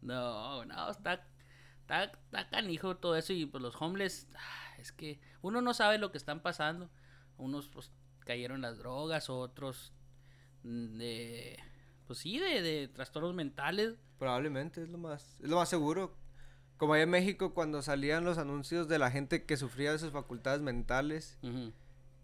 [0.00, 1.26] No, no, está,
[1.80, 3.32] está, está canijo todo eso.
[3.32, 6.90] Y pues los homeless, ah, es que uno no sabe lo que están pasando.
[7.36, 7.90] Unos pues
[8.20, 9.92] cayeron las drogas, otros
[10.66, 11.56] de.
[12.06, 13.94] Pues sí, de, de trastornos mentales.
[14.18, 16.14] Probablemente es lo más, es lo más seguro.
[16.76, 20.12] Como allá en México cuando salían los anuncios de la gente que sufría de sus
[20.12, 21.38] facultades mentales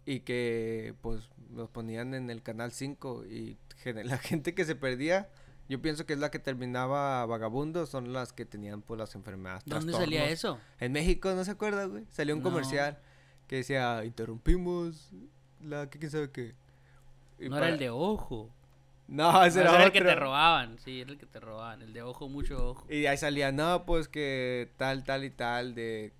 [0.05, 3.57] y que pues los ponían en el canal 5 y
[4.03, 5.27] la gente que se perdía,
[5.69, 9.63] yo pienso que es la que terminaba vagabundo, son las que tenían pues las enfermedades.
[9.65, 10.59] ¿Dónde salía eso?
[10.79, 12.05] En México, ¿no se acuerda, güey?
[12.11, 12.49] Salió un No.
[12.49, 12.99] comercial
[13.47, 15.09] que decía, interrumpimos
[15.61, 16.53] la que quién sabe qué.
[17.45, 18.49] Y No era el de ojo.
[19.07, 20.77] No, No, ese era, era el que te robaban.
[20.79, 21.81] Sí, era el que te robaban.
[21.81, 22.85] El de ojo, mucho ojo.
[22.89, 26.13] Y ahí salía, no, pues que tal, tal y tal, de,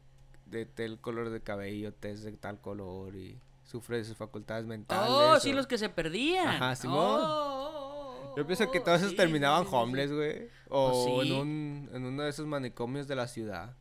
[0.47, 5.07] de tal color de cabello, test de tal color y sufre de sus facultades mentales.
[5.09, 6.47] Oh, sí, los que se perdían.
[6.47, 7.21] Ajá, Simón.
[7.23, 9.75] Oh, oh, oh, Yo pienso que oh, todos esos sí, terminaban sí, sí, sí.
[9.77, 10.47] homeless, güey.
[10.69, 11.31] O Pues sí.
[11.33, 13.73] en, un, en uno de esos manicomios de la ciudad.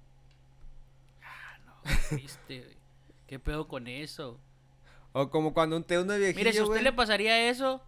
[2.08, 2.76] Triste, güey.
[3.26, 4.38] ¿Qué pedo con eso?
[5.12, 6.84] O como cuando un té uno viejillo, Mire, si a usted güey.
[6.84, 7.82] le pasaría eso,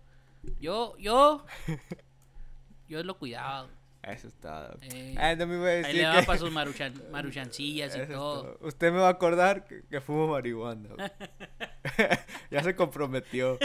[0.61, 1.45] yo, yo,
[2.89, 3.68] yo lo cuidaba.
[4.03, 4.77] Eso es todo.
[4.83, 6.27] Eh, Ah, no me iba a Ahí le daba que...
[6.27, 8.43] para sus maruchan, maruchancillas y todo.
[8.43, 8.59] todo.
[8.68, 10.91] Usted me va a acordar que, que fumo marihuana.
[12.51, 13.59] ya se comprometió.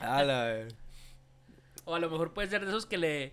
[0.00, 0.68] A la.
[1.84, 3.32] O a lo mejor puede ser de esos que le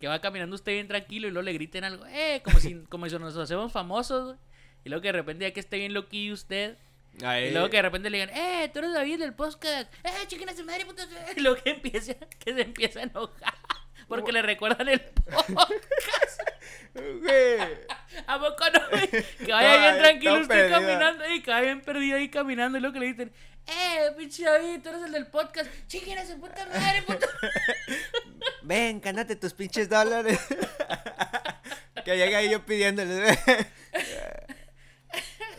[0.00, 3.08] que va caminando usted bien tranquilo y luego le griten algo, eh, como si, como
[3.08, 4.38] si nos hacemos famosos, wey.
[4.84, 6.76] Y luego que de repente ya que esté bien loquillo usted,
[7.24, 7.44] Ahí.
[7.44, 7.52] Y eh.
[7.52, 10.54] luego que de repente le digan, eh, tú eres David del podcast, eh, chiquen a
[10.54, 11.02] su madre, puto.
[11.36, 13.54] Y luego que, empieza, que se empieza a enojar
[14.08, 16.40] porque le recuerdan el podcast.
[18.26, 18.80] ¿A poco no?
[19.44, 22.78] Que vaya bien eh, tranquilo usted caminando y que vaya bien perdido ahí caminando.
[22.78, 23.32] Y luego que le dicen,
[23.66, 27.26] eh, pinche David, tú eres el del podcast, chiquen a su puta madre, puto.
[28.66, 30.40] Ven, gánate tus pinches dólares.
[32.04, 33.22] que llega ahí yo pidiéndole.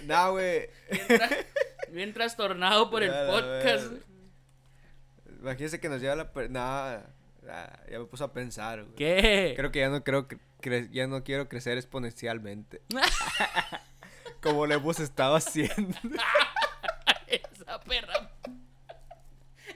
[0.04, 0.70] no, güey.
[0.92, 1.46] Bien, tra-
[1.90, 3.92] bien trastornado por el podcast.
[3.92, 4.06] verga.
[5.40, 6.34] Imagínense que nos lleva la...
[6.34, 6.60] per- No,
[7.46, 8.96] ya ya me puso a pensar, güey.
[8.96, 9.54] ¿Qué?
[9.56, 10.28] Creo que ya no creo
[10.62, 12.82] cre- ya no quiero crecer exponencialmente.
[14.42, 15.98] como lo hemos estado haciendo.
[17.28, 18.32] Esa perra.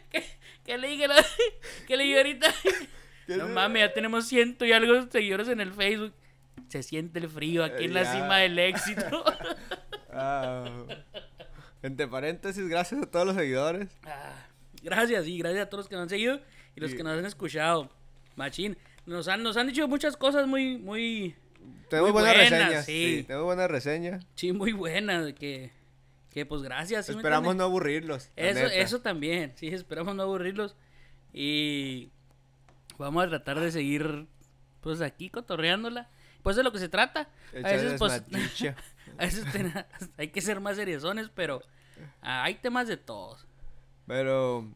[0.09, 0.25] ¿Qué,
[0.65, 1.07] qué le dije?
[1.87, 2.53] ¿Qué le dije ahorita?
[3.27, 6.13] ¿Qué No mames, ya tenemos ciento y algo seguidores en el Facebook.
[6.69, 8.13] Se siente el frío aquí en la Ya.
[8.13, 9.23] cima del éxito.
[10.13, 10.65] Ah.
[11.81, 13.87] Entre paréntesis, gracias a todos los seguidores.
[14.03, 14.45] Ah,
[14.83, 16.41] gracias, y gracias a todos los que nos han seguido
[16.75, 17.89] y los que nos han escuchado.
[18.35, 18.77] Machín.
[19.05, 21.33] Nos han, nos han dicho muchas cosas muy, muy,
[21.89, 22.85] Tenemos Muy buenas buenas, reseñas.
[22.85, 23.17] sí.
[23.19, 23.23] Sí.
[23.23, 24.25] tenemos buenas reseñas.
[24.35, 25.31] sí, muy buenas.
[25.33, 25.71] Que,
[26.29, 27.05] que pues gracias.
[27.05, 28.29] ¿sí me Esperamos no aburrirlos.
[28.35, 30.75] Eso, eso también, sí, esperamos no aburrirlos.
[31.33, 32.11] Y
[33.01, 34.27] vamos a tratar de seguir,
[34.81, 36.09] pues aquí cotorreándola.
[36.43, 37.29] Pues de lo que se trata.
[37.53, 38.13] A veces, pues,
[39.17, 39.45] a veces
[40.17, 41.61] hay que ser más seriosones, pero
[42.21, 43.45] ah, hay temas de todos.
[44.07, 44.67] Pero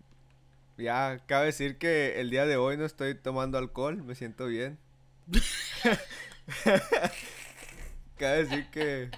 [0.77, 4.77] ya cabe decir que el día de hoy no estoy tomando alcohol, me siento bien.
[8.17, 9.09] cabe decir que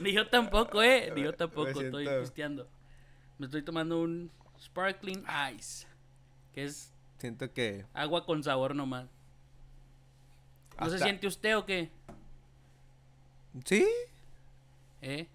[0.00, 1.10] Ni yo tampoco, eh.
[1.14, 2.68] Ni yo tampoco estoy pisteando.
[3.38, 4.30] Me estoy tomando un
[4.60, 5.24] Sparkling
[5.56, 5.86] Ice.
[6.52, 6.89] Que es
[7.20, 9.06] siento que agua con sabor nomás.
[10.80, 11.90] ¿No se siente usted o qué?
[13.64, 13.86] sí,
[15.02, 15.28] ¿Eh?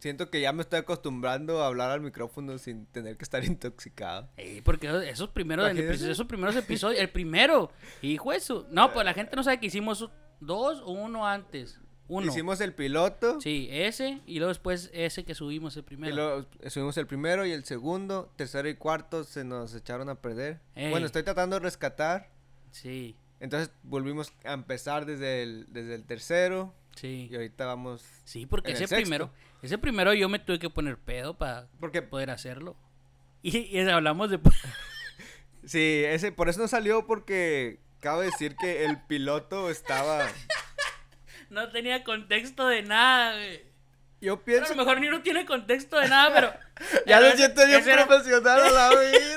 [0.00, 4.28] siento que ya me estoy acostumbrando a hablar al micrófono sin tener que estar intoxicado.
[4.36, 7.70] Eh, porque esos primeros, esos primeros episodios, el primero,
[8.02, 8.66] hijo de su.
[8.70, 10.08] No, pues la gente no sabe que hicimos
[10.40, 11.78] dos o uno antes.
[12.12, 12.26] Uno.
[12.26, 16.14] Hicimos el piloto Sí, ese y luego después ese que subimos el y primero.
[16.16, 20.60] luego subimos el primero y el segundo, tercero y cuarto se nos echaron a perder.
[20.74, 20.90] Ey.
[20.90, 22.28] Bueno, estoy tratando de rescatar.
[22.72, 27.28] Sí, Entonces volvimos a empezar desde el, desde el tercero sí.
[27.30, 28.04] y ahorita vamos...
[28.24, 29.30] Sí, porque ese primero,
[29.62, 32.76] ese primero yo me tuve que poner pedo para Porque poder hacerlo.
[33.42, 34.38] Y, y hablamos de...
[35.64, 40.26] Sí, ese, por eso no salió porque cabe decir que el piloto estaba...
[41.50, 43.62] No tenía contexto de nada, güey.
[44.20, 44.74] Yo Pero a pienso...
[44.74, 46.52] lo mejor ni no tiene contexto de nada, pero...
[47.06, 49.34] Ya lo siento era- profesional a la vida.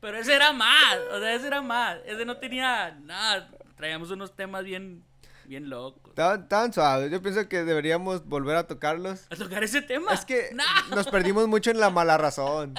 [0.00, 1.98] Pero ese era más, o sea, ese era más.
[2.06, 3.50] Ese no tenía nada.
[3.76, 5.04] Traíamos unos temas bien,
[5.44, 6.10] bien locos.
[6.10, 7.10] Estaban tan suaves.
[7.10, 9.26] Yo pienso que deberíamos volver a tocarlos.
[9.30, 10.12] ¿A tocar ese tema?
[10.14, 12.74] Es que No, nos perdimos mucho en la mala razón.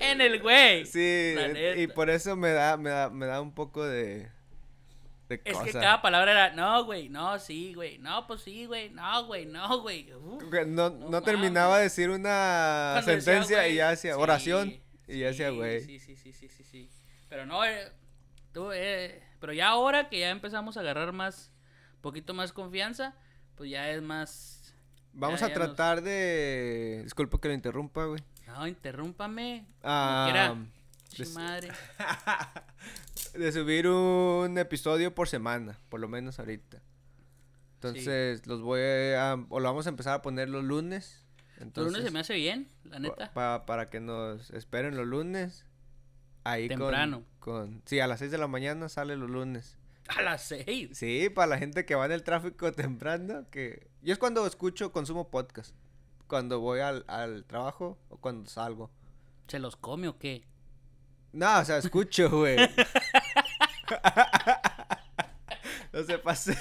[0.00, 0.86] en el güey.
[0.86, 1.36] Sí,
[1.76, 4.30] y por eso me da, me da, me da un poco de...
[5.28, 8.90] de Es que cada palabra era, no, güey, no, sí, güey, no, pues sí, güey,
[8.90, 10.10] no, güey, no, güey.
[10.66, 14.80] No, No no terminaba de decir una cuando decía, sentencia y ya hacía sí, oración
[15.08, 15.80] y ya hacía güey.
[15.80, 16.90] Sí, sí, sí, sí, sí, sí.
[17.28, 17.90] Pero no, eh,
[18.52, 21.50] tú, eh, pero ya ahora que ya empezamos a agarrar más,
[22.00, 23.14] poquito más confianza,
[23.56, 24.74] pues ya es más...
[25.14, 27.00] Vamos ya- a ya nos- tratar de...
[27.04, 28.20] Disculpa que lo interrumpa, güey.
[28.46, 29.64] No, interrúmpame.
[29.82, 30.54] Ah.
[31.34, 31.68] Madre.
[33.34, 36.82] de subir un episodio por semana, por lo menos ahorita.
[37.76, 39.34] Entonces, los voy a...
[39.48, 41.22] O lo vamos a empezar a poner los lunes.
[41.58, 43.32] Los lunes se me hace bien, la neta.
[43.32, 45.64] pa- para que nos esperen los lunes.
[46.44, 47.24] Ahí Temprano.
[47.40, 49.76] Con, Sí, a las 6 de la mañana sale los lunes.
[50.08, 50.90] A las seis.
[50.98, 53.86] Sí, para la gente que va en el tráfico temprano, que...
[54.02, 55.74] Yo es cuando escucho, consumo podcast.
[56.26, 58.90] Cuando voy al, al trabajo o cuando salgo.
[59.48, 60.44] ¿Se los come o qué?
[61.34, 62.56] No, o sea, escucho, güey.
[65.92, 66.56] no se pase.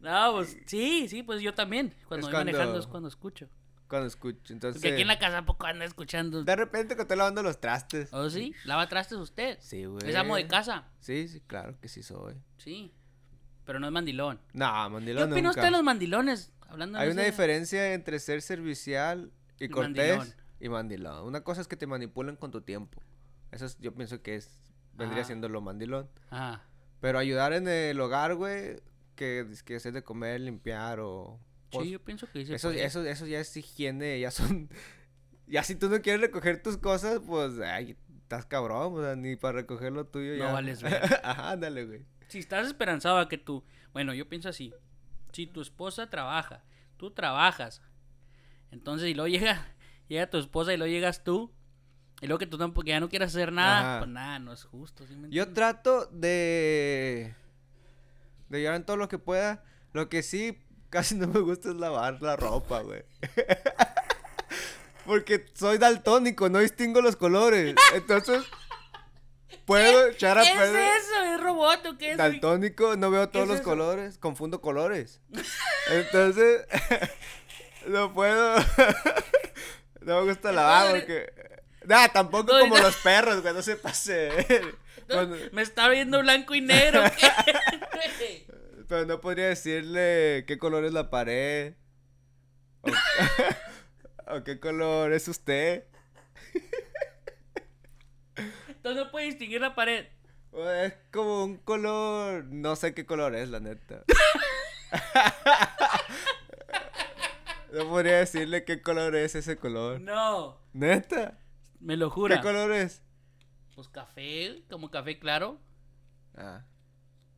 [0.00, 1.92] No, pues sí, sí, pues yo también.
[2.06, 3.48] Cuando voy manejando cuando- es cuando escucho.
[3.88, 4.80] cuando escucho, entonces...
[4.80, 6.44] Porque aquí en la casa poco anda escuchando.
[6.44, 8.12] De repente que estoy lavando los trastes.
[8.12, 8.54] ¿Oh, sí?
[8.64, 9.58] ¿Lava trastes usted?
[9.60, 10.08] Sí, güey.
[10.08, 10.84] ¿Es amo de casa?
[11.00, 12.34] Sí, sí, claro que sí soy.
[12.58, 12.92] Sí.
[13.64, 14.40] Pero no es mandilón.
[14.52, 15.50] No, ¿Qué mandilón opina nunca.
[15.50, 16.52] usted de los mandilones?
[16.68, 20.45] Hablando Hay una ese- diferencia entre ser servicial y, Y cortés mandilón.
[20.60, 21.24] Y mandilón.
[21.26, 23.02] Una cosa es que te manipulan con tu tiempo.
[23.52, 24.58] Eso es- yo pienso que es
[24.92, 25.26] vendría Ah.
[25.26, 26.08] siendo lo mandilón.
[26.30, 26.62] Ah,
[27.00, 28.80] Pero ayudar en el hogar, güey,
[29.14, 31.38] que, que hacer de comer, limpiar o...
[31.70, 34.68] pues, sí, yo pienso que eso, eso, eso ya es higiene, ya son...
[35.48, 39.36] Ya si tú no quieres recoger tus cosas, pues, ay, estás cabrón, o sea, ni
[39.36, 40.52] para recoger lo tuyo No ya.
[40.52, 41.20] vales verga.
[41.22, 42.04] Ajá, ándale, güey.
[42.26, 43.62] Si estás esperanzado a que tú.
[43.92, 44.74] Bueno, yo pienso así.
[45.32, 46.64] Si tu esposa trabaja,
[46.96, 47.80] tú trabajas.
[48.72, 49.64] Entonces, y luego llega,
[50.08, 51.52] llega tu esposa y luego llegas tú.
[52.22, 53.98] Y luego que tú tampoco ya no quieras hacer nada, Ajá.
[53.98, 55.06] pues nada, no es justo.
[55.06, 57.34] ¿sí me Yo trato de
[58.48, 59.62] De ayudar en todo lo que pueda.
[59.92, 63.04] Lo que sí casi no me gusta es lavar la ropa, güey.
[65.04, 67.76] Porque soy daltónico, no distingo los colores.
[67.94, 68.42] Entonces,
[69.64, 70.96] puedo echar a ¿Qué es perder.
[70.96, 71.22] eso?
[71.34, 72.16] ¿Es robot o qué es?
[72.18, 73.68] Daltónico, no veo todos es los eso?
[73.68, 75.20] colores, confundo colores.
[75.90, 76.66] Entonces,
[77.86, 78.56] no puedo.
[80.06, 81.56] No me gusta lavar Entonces- porque.
[81.86, 82.82] Nah, tampoco No, como no.
[82.82, 84.30] los perros, güey, no se pase.
[85.08, 87.02] Cuando- Me está viendo blanco y negro.
[87.18, 88.46] ¿qué?
[88.88, 91.74] Pero no podría decirle qué color es la pared.
[92.82, 92.88] O,
[94.36, 95.84] o qué color es usted.
[98.68, 100.06] Entonces no puede distinguir la pared.
[100.82, 102.44] Es como un color.
[102.44, 104.02] No sé qué color es, la neta.
[107.76, 110.00] No podría decirle qué color es ese color.
[110.00, 110.58] No.
[110.72, 111.38] ¿Neta?
[111.80, 112.36] Me lo jura.
[112.36, 113.02] ¿Qué color es?
[113.74, 115.60] Pues café, como café claro.
[116.36, 116.64] Ah.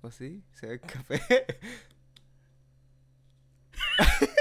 [0.01, 1.21] Pues sí, se ve café.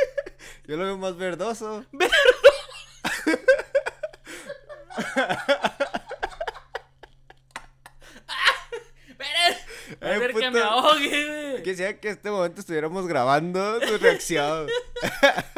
[0.67, 1.85] Yo lo veo más verdoso.
[10.01, 11.63] A Ay, hacer que me ahogue, güey.
[11.63, 14.67] Quisiera que en este momento estuviéramos grabando tu reacción.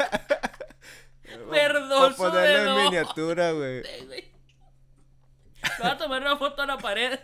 [2.28, 3.82] Ponerlo en miniatura, güey.
[5.78, 7.18] Voy a tomar una foto a la pared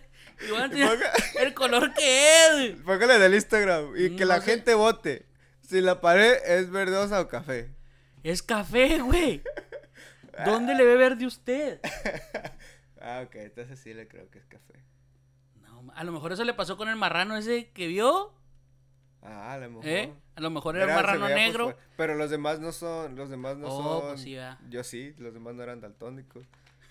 [0.47, 0.99] y voy a enseñar
[1.41, 2.77] el color que es.
[2.83, 4.51] Póngale del Instagram y que No la sé.
[4.51, 5.27] gente vote.
[5.63, 7.75] Si la pared es verdosa o café.
[8.23, 9.43] Es café, güey.
[10.45, 11.81] ¿Dónde le ve verde usted?
[13.01, 14.85] Ah, ok, entonces sí le creo que es café.
[15.63, 18.35] No, a lo mejor eso le pasó con el marrano ese que vio.
[19.23, 19.87] Ah, a lo mejor.
[19.87, 20.13] ¿Eh?
[20.37, 21.65] A lo mejor era se marrano por negro.
[21.65, 21.79] fuera.
[21.97, 24.09] Pero los demás no son, los demás no Oh, son.
[24.11, 24.37] pues sí.
[24.69, 26.47] Yo sí, los demás no eran daltónicos.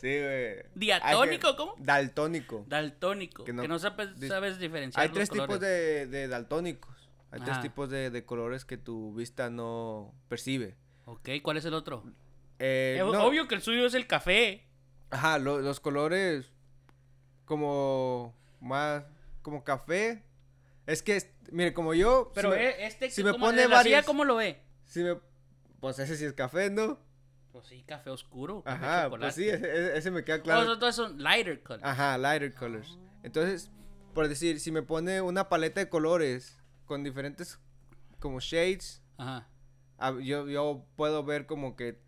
[0.00, 0.56] sí, güey.
[0.74, 1.74] ¿Diatónico, que- cómo?
[1.78, 2.64] Daltónico.
[2.68, 3.44] Daltónico.
[3.44, 5.02] Que Que no, sabes, sabes diferenciar.
[5.02, 6.94] Hay los tres tipos de, de daltónicos.
[7.30, 10.76] Hay tres tipos de, de colores que tu vista no percibe.
[11.06, 12.04] Ok, ¿cuál es el otro?
[12.58, 14.64] Eh, Es no, Obvio que el suyo es el café.
[15.10, 16.52] Ajá, lo- los colores
[17.44, 19.04] como más
[19.42, 20.22] como café.
[20.86, 24.04] Es que, mire, como yo, Pero si me, eh, este, si me como pone varios-
[24.06, 24.62] ¿cómo lo ve?
[24.84, 25.18] si me-
[25.80, 26.98] pues ese sí es café, ¿no?
[27.52, 28.62] Pues sí, café oscuro.
[28.62, 29.24] café Ajá, chocolate.
[29.26, 30.62] pues sí, ese, me queda Oh, claro.
[30.62, 31.80] esos dos son lighter color.
[31.84, 32.98] Ajá, lighter colors.
[33.22, 33.70] Entonces,
[34.14, 37.58] por decir, si me pone una paleta de colores con diferentes
[38.20, 39.48] como shades, Ajá.
[40.22, 42.00] yo, yo puedo ver como que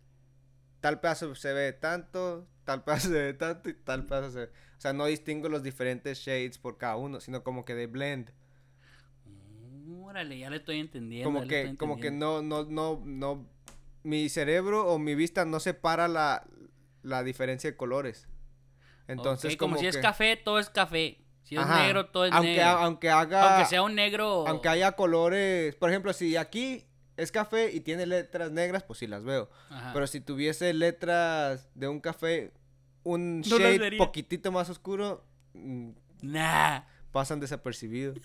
[0.81, 4.45] tal pedazo se ve tanto, tal pedazo se ve tanto y tal pedazo se ve.
[4.77, 8.31] O sea, no distingo los diferentes shades por cada uno, sino como que de blend.
[10.09, 11.31] Órale, ya le estoy entendiendo.
[11.31, 13.45] Como que, como que no, no, no, no.
[14.01, 16.47] Mi cerebro o mi vista no separa la,
[17.03, 18.27] la diferencia de colores.
[19.07, 21.19] Entonces, como, si es café, todo es café.
[21.43, 22.65] Si es Ajá, negro, todo es aunque, negro.
[22.69, 23.55] aunque haga.
[23.55, 24.47] Aunque sea un negro.
[24.47, 25.75] Aunque haya colores.
[25.75, 26.85] Por ejemplo, si aquí
[27.17, 29.49] es café y tiene letras negras, pues sí las veo.
[29.69, 29.91] Ajá.
[29.93, 32.51] Pero si tuviese letras de un café,
[33.03, 35.89] un No shade poquitito más oscuro, mm,
[36.21, 36.81] Nah.
[37.11, 38.17] pasan desapercibidos.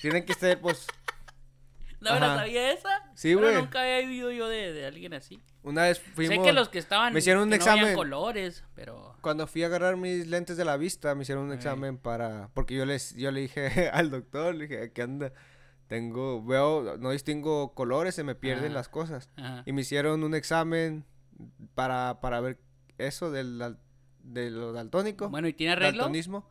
[0.00, 0.86] Tienen que ser, pues.
[2.10, 2.88] ¿No me la sabía esa?
[3.14, 3.54] Sí, Pero güey.
[3.62, 5.40] nunca había vivido yo de, de alguien así.
[5.62, 6.36] Una vez fuimos.
[6.36, 7.12] Sé que los que estaban.
[7.12, 7.94] me hicieron un que no examen.
[7.94, 9.14] colores, pero.
[9.20, 12.48] Cuando fui a agarrar mis lentes de la vista, me hicieron un examen para.
[12.54, 15.32] Porque yo les, yo le dije al doctor, le dije, ¿qué anda?
[15.88, 18.74] Tengo, veo, no distingo colores, se me pierden Ajá.
[18.74, 19.28] las cosas.
[19.36, 19.62] Ajá.
[19.66, 21.04] Y me hicieron un examen
[21.74, 22.58] para, para ver
[22.96, 23.78] eso del, dal-
[24.22, 25.28] de lo daltónico.
[25.28, 26.02] Bueno, ¿y tiene arreglo?
[26.02, 26.48] daltonismo.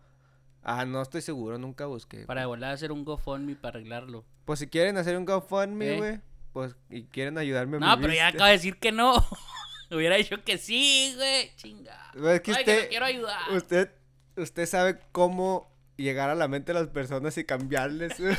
[0.64, 2.26] Ah, no estoy seguro, nunca busqué.
[2.26, 4.26] Para volver a hacer un GoFundMe para arreglarlo.
[4.46, 5.98] Pues si quieren hacer un GoFundMe, Eh.
[5.98, 6.20] güey,
[6.54, 9.14] pues y quieren ayudarme a No, pero ya acaba de decir que no.
[9.92, 11.56] Hubiera dicho que sí, güey.
[11.56, 12.12] Chinga.
[12.14, 13.52] Es que Ay, que usted, lo quiero ayudar.
[13.52, 13.92] usted,
[14.36, 18.20] usted sabe cómo llegar a la mente de las personas y cambiarles.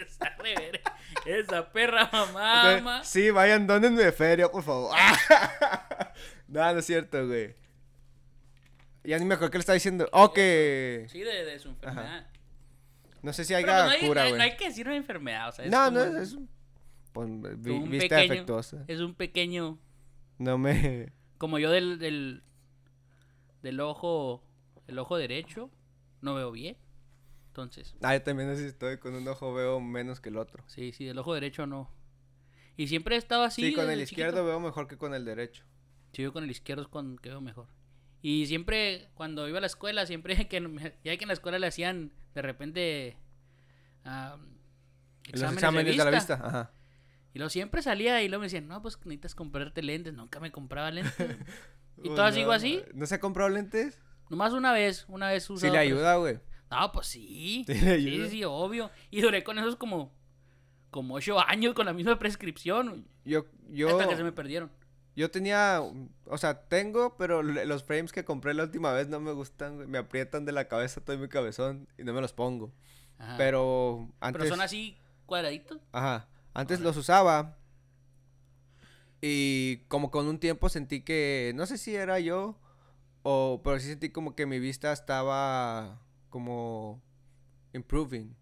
[0.00, 0.80] Esa rever-
[1.24, 2.56] Esa perra mamá.
[2.62, 3.04] Entonces, ma.
[3.04, 4.94] sí, vayan, donenme feria, por favor.
[6.48, 7.56] no, no es cierto, güey.
[9.04, 10.08] Ya ni me acuerdo qué le estaba diciendo.
[10.12, 10.36] Ok.
[10.36, 12.26] Sí, de, de su enfermedad.
[13.22, 14.36] No sé si haya no, hay, cura, güey.
[14.36, 15.48] no hay que decir una enfermedad.
[15.48, 16.36] O sea, es No, como- no, es
[17.12, 17.28] pues,
[17.62, 18.84] vi- un vista pequeño- defectuosa.
[18.88, 19.78] Es un pequeño.
[20.38, 21.12] No me...
[21.38, 22.42] Como yo del, del,
[23.62, 24.42] del ojo.
[24.86, 25.70] El ojo derecho.
[26.20, 26.76] No veo bien.
[27.48, 28.98] Entonces, Ah, yo también así estoy.
[28.98, 30.64] Con un ojo veo menos que el otro.
[30.66, 31.90] sí, sí, del ojo derecho no.
[32.76, 33.62] Y siempre he estado así.
[33.62, 34.20] Sí, con el chiquito.
[34.22, 35.64] izquierdo veo mejor que con el derecho.
[36.12, 37.68] Sí, yo con el izquierdo es con que veo mejor.
[38.26, 41.66] Y siempre, cuando iba a la escuela, siempre que ya que en la escuela le
[41.66, 43.18] hacían de repente
[44.06, 44.38] ah,
[45.30, 46.40] Los exámenes de, la vista.
[46.42, 46.70] Ajá.
[47.34, 50.14] Y luego siempre salía y luego me decían, no, pues necesitas comprarte lentes.
[50.14, 51.14] Nunca me compraba lentes.
[52.02, 52.80] y Oh, no, sigo así.
[52.94, 54.00] ¿No se ha comprado lentes?
[54.30, 55.74] Nomás una vez, una vez Sí usado.
[55.74, 56.38] le pero- ayuda, güey.
[56.70, 57.64] No, pues sí.
[57.66, 58.28] Sí, Sí, le sí, ayuda.
[58.30, 58.90] sí, obvio.
[59.10, 60.16] Y duré con esos como,
[60.90, 63.06] como ocho años con la misma prescripción.
[63.26, 64.70] Yo, yo, Hasta que se me perdieron.
[65.16, 65.80] Yo tenía,
[66.26, 69.88] o sea, tengo, pero los frames que compré la última vez no me gustan.
[69.90, 72.72] Me aprietan de la cabeza todo mi cabezón y no me los pongo.
[73.18, 73.36] Ajá.
[73.36, 74.96] Pero antes, Pero son así
[75.26, 75.80] cuadraditos.
[75.92, 77.56] ajá, antes los usaba
[79.20, 82.58] y como con un tiempo sentí que, no sé si era yo
[83.22, 87.00] o, pero sí sentí como que mi vista estaba como
[87.72, 88.36] improving.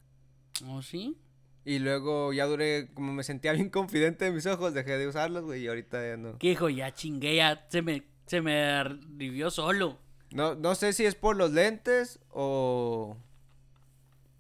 [0.67, 1.17] ¿Oh, sí?
[1.65, 5.45] Y luego ya duré, como me sentía bien confidente de mis ojos, dejé de usarlos,
[5.45, 6.39] güey, y ahorita ya no.
[6.39, 9.99] Que dijo, ya chingué, ya se me, se me revivió solo.
[10.33, 13.17] No, no sé si es por los lentes o...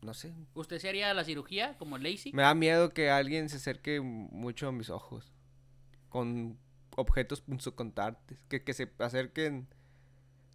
[0.01, 0.33] No sé.
[0.55, 2.33] ¿Usted se haría la cirugía como lazy?
[2.33, 5.31] Me da miedo que alguien se acerque mucho a mis ojos.
[6.09, 6.59] Con
[6.97, 8.43] objetos punzocontantes.
[8.49, 9.68] Que, que se acerquen...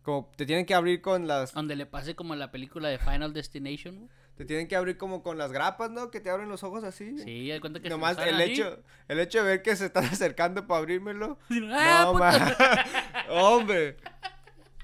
[0.02, 1.54] Como te tienen que abrir con las...
[1.54, 4.00] Donde le pase como la película de Final Destination.
[4.00, 4.10] güey.
[4.38, 6.12] Te tienen que abrir como con las grapas, ¿no?
[6.12, 7.18] Que te abren los ojos así.
[7.18, 8.52] Sí, de cuenta que se Nomás salen el así.
[8.54, 11.40] hecho, el hecho de ver que se están acercando para abrírmelo.
[11.72, 12.24] ¡Ah, no, puto!
[12.24, 12.86] ma-
[13.32, 13.98] Hombre.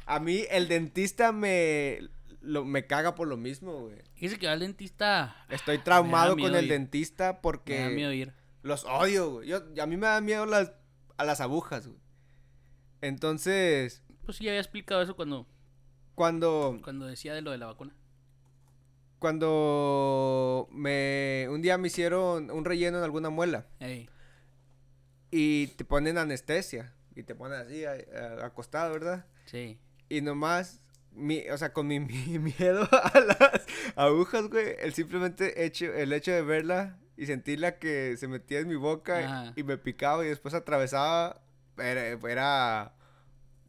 [0.06, 1.99] A mí el dentista me,
[2.41, 4.01] lo, me caga por lo mismo, güey.
[4.20, 5.45] Dice que va al dentista.
[5.49, 6.72] Estoy traumado miedo con el ir.
[6.72, 8.34] dentista Me da miedo porque ir.
[8.64, 9.47] los odio, güey.
[9.49, 10.74] Yo, a mí me da miedo las,
[11.18, 11.99] a las agujas, güey.
[13.01, 15.47] Entonces, Pues sí, ya había explicado eso cuando,
[16.16, 17.95] cuando, cuando decía de lo de la vacuna.
[19.24, 24.09] Cuando me, un día me hicieron un relleno en alguna muela Ey.
[25.32, 29.26] y te ponen anestesia y te ponen así, a- a- acostado, ¿verdad?
[29.45, 29.80] Sí.
[30.09, 30.82] Y nomás,
[31.13, 33.65] mi, o sea, con mi, mi miedo a las
[33.95, 38.67] agujas, güey, el simplemente hecho, el hecho de verla y sentirla que se metía en
[38.67, 39.53] mi boca Ajá.
[39.55, 41.41] y me picaba y después atravesaba,
[41.78, 42.93] era, era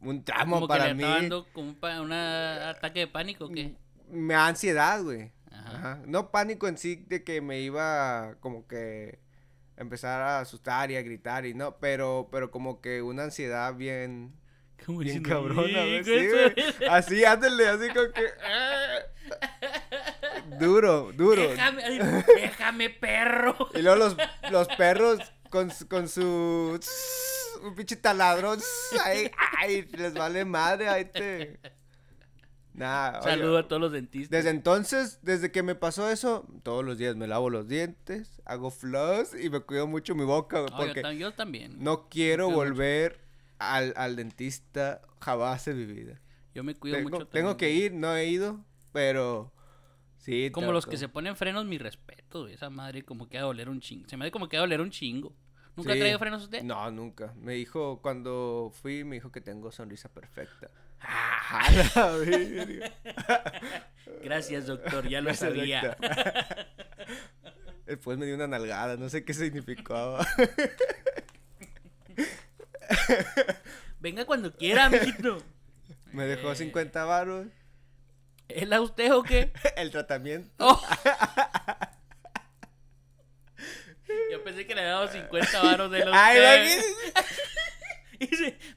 [0.01, 1.03] un tramo Como que para le mí.
[1.03, 3.75] dando como un pa- una ataque de pánico, ¿o ¿qué?
[4.11, 5.31] Me da ansiedad, güey.
[5.59, 5.77] Ajá.
[5.77, 5.99] Ajá.
[6.05, 9.19] No pánico en sí de que me iba como que
[9.77, 14.33] empezar a asustar y a gritar y no, pero, pero como que una ansiedad bien...
[14.85, 15.99] Como Bien cabrona, güey.
[15.99, 16.83] "Hijo Sí.
[16.89, 18.25] Así, ándale, así como que.
[18.43, 18.99] ah.
[20.59, 21.41] Duro, duro.
[21.41, 21.83] Déjame,
[22.35, 23.55] déjame, perro.
[23.73, 24.17] Y luego los,
[24.51, 26.79] los perros con, su- con su.
[27.63, 28.59] Un pinche taladrón.
[29.03, 30.87] Ay, ay, les vale madre.
[30.89, 31.57] Ahí te.
[32.75, 34.29] Nah, oye, Saludo a todos los dentistas.
[34.29, 38.69] Desde entonces, desde que me pasó eso, todos los días me lavo los dientes, hago
[38.69, 41.77] floss y me cuido mucho mi boca, yo, porque tam- yo también.
[41.81, 43.21] no quiero volver
[43.59, 46.19] al, al dentista jamás en mi vida.
[46.53, 48.59] Yo me cuido Tengo, mucho tengo también, que ir, no he ido,
[48.91, 49.53] pero
[50.17, 50.49] sí.
[50.51, 52.47] Como los que se ponen frenos, mi respeto.
[52.47, 54.09] Esa madre como que va a doler un chingo.
[54.09, 55.33] Se me hace como que va a doler un chingo.
[55.77, 56.63] ¿Nunca ha traído frenos usted?
[56.63, 57.33] No, nunca.
[57.37, 60.69] Me dijo, cuando fui, me dijo que tengo sonrisa perfecta.
[61.07, 61.61] Ah,
[61.95, 62.17] A.
[64.23, 65.81] Gracias, doctor, ya lo Gracias, sabía.
[65.99, 66.15] doctor.
[67.85, 70.25] Después me dio una nalgada, no sé qué significaba.
[73.99, 75.41] Venga cuando quiera, amiguito.
[76.11, 76.55] Me dejó Eh.
[76.55, 77.47] 50 baros.
[78.47, 79.51] ¿Es la usted o qué?
[79.75, 80.49] El tratamiento.
[80.59, 80.81] Oh.
[84.31, 86.37] Yo pensé que le había dado 50 varos de los Ay,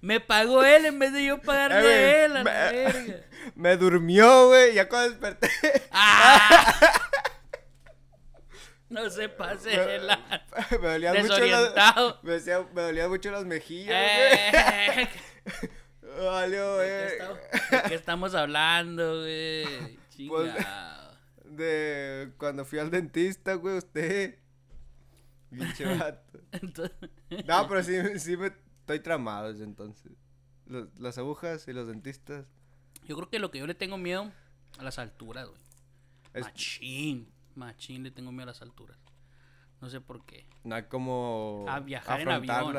[0.00, 2.50] me pagó él en vez de yo pagarle Eh, a él, a la me-
[2.82, 3.14] verga.
[3.54, 4.74] Me durmió, güey.
[4.74, 5.48] Ya cuando desperté.
[5.90, 6.80] ¡Ah!
[8.88, 10.46] No se pase Me, de la...
[10.80, 15.08] me dolían mucho las, me, decía- me dolían mucho las mejillas, güey.
[16.10, 17.06] Eh, Valió, ¿De qué, güey.
[17.12, 17.38] estamos,
[17.70, 19.98] de qué estamos hablando, güey?
[20.26, 20.54] Pues.
[21.44, 24.38] De cuando fui al dentista, güey, usted.
[25.50, 26.38] Pinche vato.
[27.46, 28.52] No, pero sí, sí me
[28.88, 30.12] estoy tramado desde entonces.
[30.66, 32.46] Los- las agujas y los dentistas.
[33.04, 34.30] Yo creo que lo que yo le tengo miedo
[34.78, 35.60] a las alturas, güey.
[36.34, 37.28] es- Machín.
[37.54, 38.98] Machín le tengo miedo a las alturas.
[39.80, 40.46] No sé por qué.
[40.64, 42.76] no hay como A viajar en avión.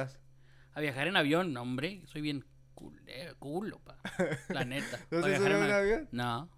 [0.73, 2.03] A viajar en avión, no, hombre.
[2.07, 2.45] Soy bien
[2.75, 3.97] culero, culo, pa.
[4.49, 4.99] La neta.
[5.11, 6.09] ¿No se subió en avión?
[6.11, 6.49] No.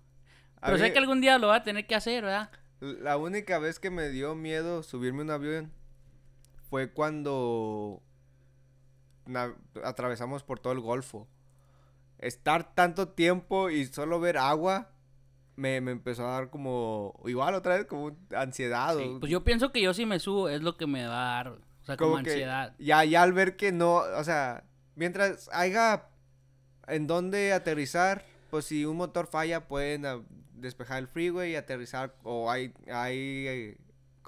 [0.62, 2.52] Pero sé que algún día lo va a tener que hacer, ¿verdad?
[2.82, 5.72] La única vez que me dio miedo subirme a un avión
[6.70, 8.02] fue cuando
[9.84, 11.28] atravesamos por todo el Golfo.
[12.20, 14.90] Estar tanto tiempo y solo ver agua
[15.56, 18.96] me, me empezó a dar como, igual otra vez, como ansiedad.
[18.98, 21.14] Sí, o- Pues yo pienso que yo si me subo es lo que me va
[21.40, 22.76] a dar, o sea, como, como ansiedad.
[22.80, 24.64] ya, ya al ver que no, o sea,
[24.96, 26.06] mientras haya
[26.88, 30.22] en dónde aterrizar, pues si un motor falla pueden ah,
[30.54, 33.78] despejar el freeway y aterrizar o hay hay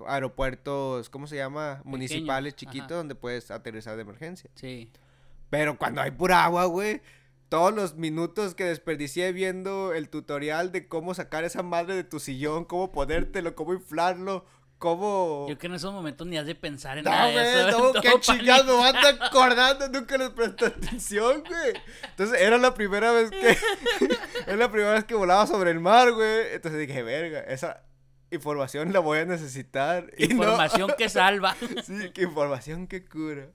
[0.07, 1.81] aeropuertos, ¿cómo se llama?
[1.83, 2.59] Municipales ajá.
[2.59, 4.49] chiquitos donde puedes aterrizar de emergencia.
[4.55, 4.89] Sí.
[5.49, 7.01] Pero cuando hay pura agua, güey,
[7.49, 12.19] todos los minutos que desperdicié viendo el tutorial de cómo sacar esa madre de tu
[12.19, 14.45] sillón, cómo ponértelo, cómo inflarlo,
[14.79, 15.45] cómo...
[15.47, 17.93] Yo que en esos momentos ni has de pensar en No, nada de güey, eso.
[17.93, 21.73] no, qué chingado, me ando acordando, nunca les presté atención, güey.
[22.09, 23.55] Entonces, era la primera vez que,
[24.47, 26.53] era la primera vez que volaba sobre el mar, güey.
[26.53, 27.83] Entonces dije, verga, esa
[28.33, 30.11] información la voy a necesitar.
[30.17, 31.55] No- Información que salva.
[31.83, 33.49] sí, que información que cura.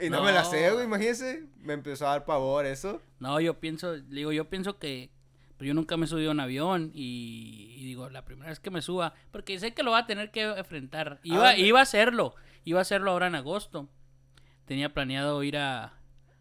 [0.00, 1.44] Y no, me la sé, güey, imagínense.
[1.60, 3.00] Me empezó a dar pavor eso.
[3.20, 5.10] No, yo pienso, digo, yo pienso que
[5.56, 8.58] pues yo nunca me he subido a un avión y, y digo, la primera vez
[8.58, 11.20] que me suba, porque sé que lo va a tener que enfrentar.
[11.22, 11.60] Iba, dónde?
[11.62, 13.88] iba a hacerlo, iba a hacerlo ahora en agosto.
[14.64, 15.92] Tenía planeado ir a,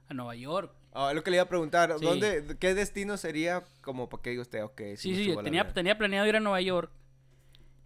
[0.10, 0.74] a Nueva York.
[0.94, 2.06] Ah, lo que le iba a preguntar, Sí.
[2.06, 5.74] ¿dónde, qué destino sería como para que diga usted, ok, Sí, sí, tenía, avión"?
[5.76, 6.92] tenía planeado ir a Nueva York.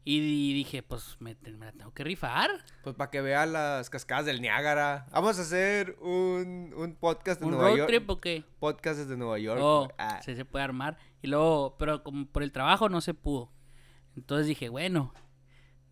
[0.09, 2.49] Y, di- dije, pues me, me la tengo que rifar.
[2.81, 5.05] Pues para que vea las cascadas del Niágara.
[5.11, 7.89] Vamos a hacer un, un podcast de ¿Un Nueva road York.
[7.89, 8.45] trip o qué?
[8.59, 9.59] Podcast desde Nueva York.
[9.61, 9.89] Oh.
[9.97, 10.97] Ah, sí se puede armar.
[11.21, 13.51] Y luego, pero como por el trabajo no se pudo.
[14.15, 15.13] Entonces dije, bueno,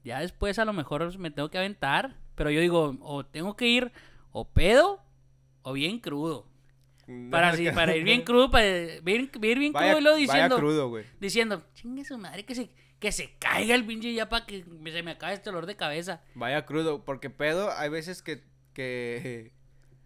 [0.06, 2.16] ya después a lo mejor me tengo que aventar.
[2.36, 3.92] Pero yo digo, o tengo que ir
[4.32, 5.02] o pedo
[5.62, 6.48] o bien crudo.
[7.32, 10.20] Para, así, para ir bien crudo, para ir, ir bien Vaya, crudo y luego vaya
[10.22, 11.04] diciendo, crudo, güey.
[11.20, 12.70] diciendo, chingue su madre, que se,
[13.06, 16.22] que se caiga el pinche ya para que se me acabe este dolor de cabeza.
[16.34, 18.44] Vaya crudo, porque pedo hay veces que,
[18.74, 19.52] que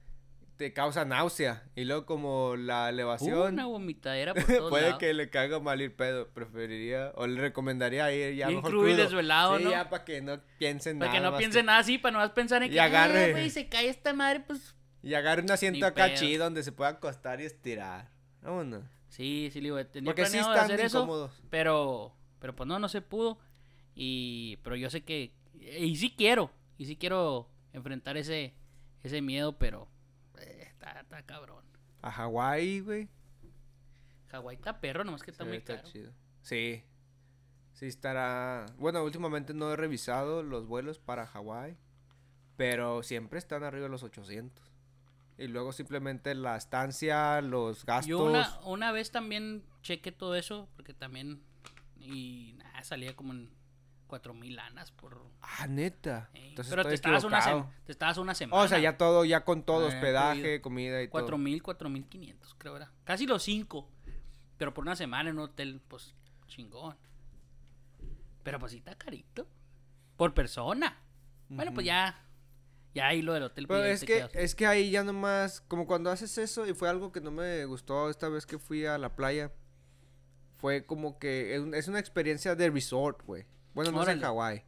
[0.58, 1.64] te causa náusea.
[1.76, 5.00] Y luego como la elevación Una vomitadera por todos puede lados.
[5.00, 6.28] que le caiga mal ir pedo.
[6.28, 9.72] Preferiría o le recomendaría ir ya Bien mejor crudo y desvelado, sí, ¿no?
[9.72, 12.20] ya para que no piensen Para nada que no más piense nada así, para no
[12.20, 13.30] más pensar en Y que, agarre.
[13.30, 16.18] "Ah, güey, se cae esta madre, pues Y agarre un asiento Ni acá pedo.
[16.18, 18.10] chido donde se pueda acostar y estirar.
[18.42, 18.84] Vámonos.
[19.08, 21.42] Sí, sí, le digo, tenía Porque sí planeado están hacer eso, incómodos.
[21.50, 23.38] pero, pero pues no, no se pudo.
[23.96, 28.54] Y, pero yo sé que, y sí quiero, y sí quiero enfrentar ese,
[29.04, 29.88] ese miedo, pero
[30.40, 31.64] eh, está, está cabrón.
[32.02, 33.10] A Hawái, güey.
[34.30, 35.90] Hawái está perro, nomás que está Sí, muy está caro.
[35.90, 36.12] chido.
[36.42, 36.84] Sí.
[37.74, 38.66] Sí estará.
[38.78, 41.78] Bueno, últimamente no he revisado los vuelos para Hawái.
[42.58, 44.64] Pero siempre están arriba de los 800.
[45.38, 48.10] Y luego simplemente la estancia, los gastos.
[48.10, 51.42] Yo una, una vez también chequé todo eso, porque también,
[52.00, 53.50] y nada, salía como en
[54.08, 55.24] cuatro mil lanas por...
[55.42, 56.30] Ah, neta.
[56.34, 58.64] Entonces pero te estabas, una te estabas una semana.
[58.64, 61.12] O sea, ya todo, ya con todo, Eh, hospedaje, comida y todo.
[61.12, 62.92] Cuatro mil, cuatro mil quinientos, creo era.
[63.04, 63.88] Casi los cinco.
[64.58, 66.16] Pero por una semana en un hotel, pues,
[66.48, 66.98] chingón.
[68.44, 69.48] Pero pues sí está carito.
[70.18, 70.98] Por persona.
[71.48, 72.26] Bueno, pues ya.
[72.94, 73.68] Ya ahí lo del hotel.
[73.68, 74.32] Pero pues, es que, quedas.
[74.34, 77.64] es que ahí ya nomás, como cuando haces eso, y fue algo que no me
[77.66, 79.54] gustó esta vez que fui a la playa,
[80.60, 83.46] fue como que es, un- es una experiencia de resort, güey.
[83.74, 84.20] Bueno, no es en.
[84.22, 84.64] Hawái.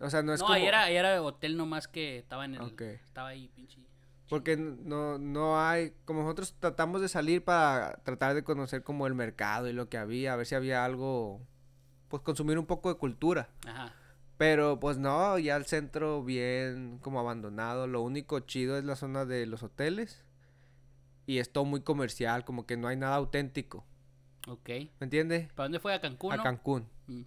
[0.00, 0.54] O sea, no es no, como...
[0.56, 2.60] ahí era, ahí era hotel nomás que estaba en el.
[2.62, 2.82] Ok.
[2.82, 3.80] Estaba ahí, pinche.
[4.28, 9.14] Porque no, no hay, como nosotros tratamos de salir para tratar de conocer como el
[9.14, 11.42] mercado y lo que había, a ver si había algo,
[12.08, 13.50] pues consumir un poco de cultura.
[13.66, 13.92] Ajá.
[14.38, 19.26] Pero pues no, ya el centro bien como abandonado, lo único chido es la zona
[19.26, 20.24] de los hoteles
[21.26, 23.86] y es todo muy comercial, como que no hay nada auténtico,
[24.48, 24.68] Ok.
[24.68, 25.52] ¿me entiendes?
[25.52, 25.94] ¿Para dónde fue?
[25.94, 26.32] ¿A Cancún?
[26.32, 26.42] A no?
[26.42, 26.88] Cancún.
[27.06, 27.22] Mm.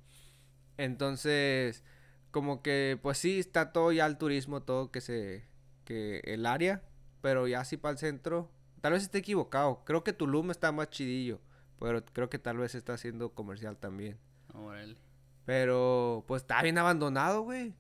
[0.78, 1.84] Entonces,
[2.32, 5.46] como que pues sí está todo ya el turismo, todo que se
[5.86, 6.84] que el área,
[7.22, 8.52] pero ya sí para el centro,
[8.82, 9.84] tal vez esté equivocado.
[9.86, 11.40] Creo que Tulum está más chidillo,
[11.80, 14.18] pero creo que tal vez está haciendo comercial también.
[14.54, 14.98] Órale.
[15.46, 17.74] Pero pues está bien abandonado, güey.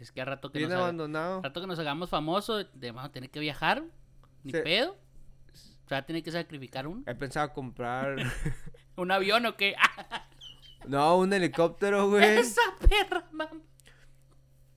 [0.00, 1.42] Es que a rato que, Bien nos, haga- abandonado.
[1.42, 3.84] rato que nos hagamos famosos, de- vamos a tener que viajar.
[4.42, 4.96] Ni pedo.
[5.84, 8.16] O sea, tiene que sacrificar un, He pensado comprar
[8.96, 9.74] un avión o qué.
[10.86, 12.38] no, un helicóptero, güey.
[12.38, 13.60] Esa perra, mamá.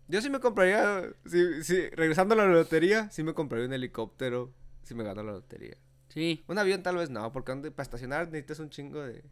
[0.09, 4.53] Yo sí me compraría si, si regresando a la lotería, sí me compraría un helicóptero
[4.83, 5.75] si me gano la lotería.
[6.07, 6.45] Sí.
[6.47, 9.23] Un avión tal vez no, porque para estacionar necesitas un chingo de,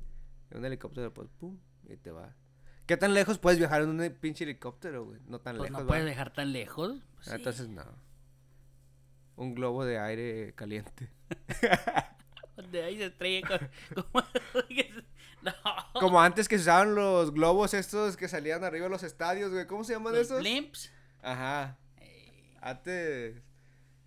[0.49, 1.57] de un helicóptero, pues pum,
[1.87, 2.35] y te va.
[2.85, 5.19] ¿Qué tan lejos puedes viajar en un pinche helicóptero, güey?
[5.27, 6.97] No tan Pues lejos, no puedes dejar tan lejos.
[7.15, 7.37] Pues Ah, sí.
[7.37, 7.83] Entonces no.
[9.37, 11.09] Un globo de aire caliente.
[12.71, 13.69] De ahí se estrella con-
[14.11, 14.25] como-
[15.41, 15.53] No.
[15.99, 19.67] Como antes que se usaban los globos estos que salían arriba de los estadios, güey.
[19.67, 20.39] ¿Cómo se llaman Los esos?
[20.39, 20.91] blimps.
[21.21, 21.77] Ajá.
[21.97, 23.41] Eh, Antes.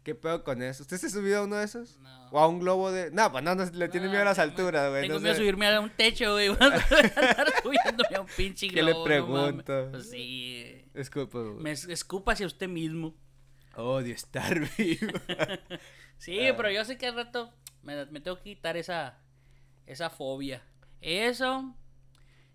[0.03, 0.83] ¿Qué pedo con eso?
[0.85, 1.99] ¿Usted se ha subido a uno de esos?
[1.99, 2.19] no.
[2.31, 3.11] ¿O a un globo de.?
[3.11, 5.03] No, pues no, no, le tiene No, miedo a las alturas, güey.
[5.03, 6.49] Tengo no miedo a subirme a un techo, güey.
[6.49, 9.89] Voy a andar subiéndome a un pinche ¿Qué le pregunto?
[9.91, 10.85] Pues sí.
[10.95, 11.63] Disculpa, güey.
[11.63, 13.15] Me es- escupa hacia usted mismo.
[13.77, 15.13] Odio estar vivo.
[16.19, 16.55] Sí, Ah.
[16.57, 17.53] pero yo sé que al rato
[17.83, 19.19] me, me tengo que quitar esa,
[19.87, 20.63] esa fobia.
[21.01, 21.75] Eso.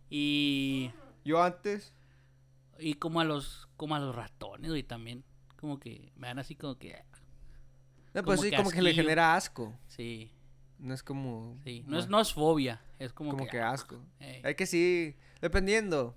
[0.10, 0.92] Y.
[1.26, 1.94] Yo antes.
[2.80, 3.68] Y como a los.
[3.78, 5.24] Como a los ratones, güey, también.
[5.58, 7.02] Como que me dan así como que.
[8.14, 9.74] No, pues Como sí, que como que le genera asco.
[9.88, 10.32] Sí.
[10.78, 11.58] No es como.
[11.64, 14.04] Sí, no es, ah, no es fobia, es como, como que, que ah, asco.
[14.20, 14.42] ey.
[14.44, 16.16] Es que sí, dependiendo.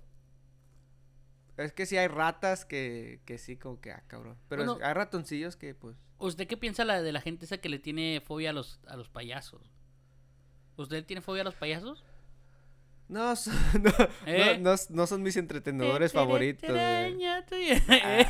[1.55, 4.37] Es que sí hay ratas que, que sí, como que, ah, cabrón.
[4.49, 5.95] Pero es- hay ratoncillos que, pues.
[6.19, 8.95] ¿Usted qué piensa la, de la gente esa que le tiene fobia a los, a
[8.95, 9.71] los payasos?
[10.75, 12.03] ¿Usted tiene fobia a los payasos?
[13.07, 13.53] No, son-
[13.83, 13.91] no,
[14.25, 14.57] Eh.
[14.59, 17.23] no, no- no son mis entretenedores favoritos, güey.
[17.23, 18.27] Eh,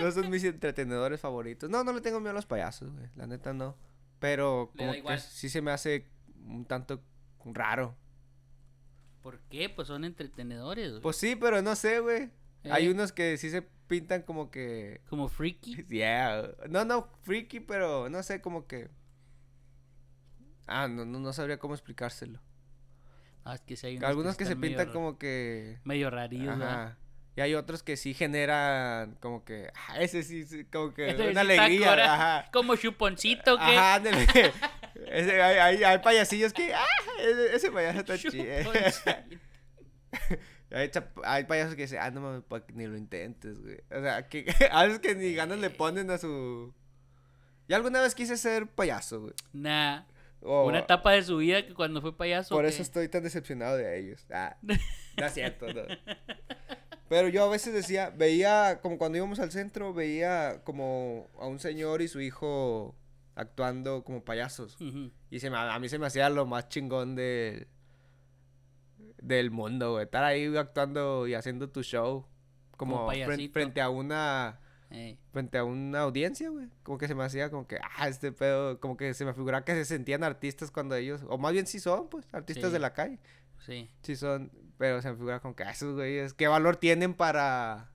[0.00, 1.68] No son mis entretenedores favoritos.
[1.68, 3.08] No, no le tengo miedo a los payasos, güey.
[3.16, 3.76] La neta no.
[4.20, 6.06] Pero como que sí se me hace
[6.46, 7.02] un tanto
[7.44, 7.96] raro.
[9.22, 9.68] ¿Por qué?
[9.68, 10.90] Pues son entretenedores.
[10.90, 11.02] güey.
[11.02, 12.30] Pues sí, pero no sé, güey.
[12.64, 12.90] Hay Eh.
[12.90, 15.00] unos que sí se pintan como que...
[15.08, 15.84] Como freaky.
[15.88, 16.50] Yeah.
[16.68, 18.88] No, no, freaky, pero no sé, como que...
[20.66, 22.40] Ah, no, no, no sabría cómo explicárselo.
[23.44, 25.78] Ah, es que sí hay unos Algunos que se medio pintan como que...
[25.84, 26.60] Medio rarillos.
[26.60, 26.98] Ajá.
[27.34, 29.70] Y hay otros que sí generan como que...
[29.74, 31.92] ah, ese sí, sí, como que Ese una alegría.
[32.14, 32.50] Ajá.
[32.52, 34.26] Como chuponcito, que Ajá, ándale.
[35.06, 36.74] Ese, hay, hay, hay payasillos que...
[36.74, 36.84] Ah,
[37.20, 38.44] ese, ese payaso está chido.
[40.70, 42.42] Hay, payasos que dicen, ah, no mames,
[42.74, 43.80] ni lo intentes, güey.
[43.90, 46.74] O sea, que a veces que ni ganas le ponen a su...
[47.68, 49.34] Yo alguna vez quise ser payaso, güey.
[49.52, 50.02] Nah.
[50.40, 52.54] Una etapa de su vida que cuando fue payaso.
[52.54, 54.24] Por eso estoy tan decepcionado de ellos.
[54.30, 55.82] Ah, no es cierto, no.
[57.08, 61.58] Pero yo a veces decía, veía, como cuando íbamos al centro, veía como a un
[61.58, 62.94] señor y su hijo
[63.34, 64.80] actuando como payasos.
[64.80, 65.10] Ujú.
[65.30, 67.66] Y se me, a mí se me hacía lo más chingón de,
[69.22, 70.04] del mundo, güey.
[70.04, 72.26] Estar ahí actuando y haciendo tu show.
[72.76, 73.10] Como
[73.52, 74.60] frente a una
[75.32, 76.68] frente a una audiencia, güey.
[76.82, 79.64] Como que se me hacía como que, ah, este pedo, como que se me figuraba
[79.64, 82.72] que se sentían artistas cuando ellos, o más bien sí son, pues, artistas Sí.
[82.72, 83.18] de la calle.
[83.66, 83.90] Sí.
[84.02, 87.90] Sí son, pero se me figura como que ah, esos güeyes, ¿qué valor tienen para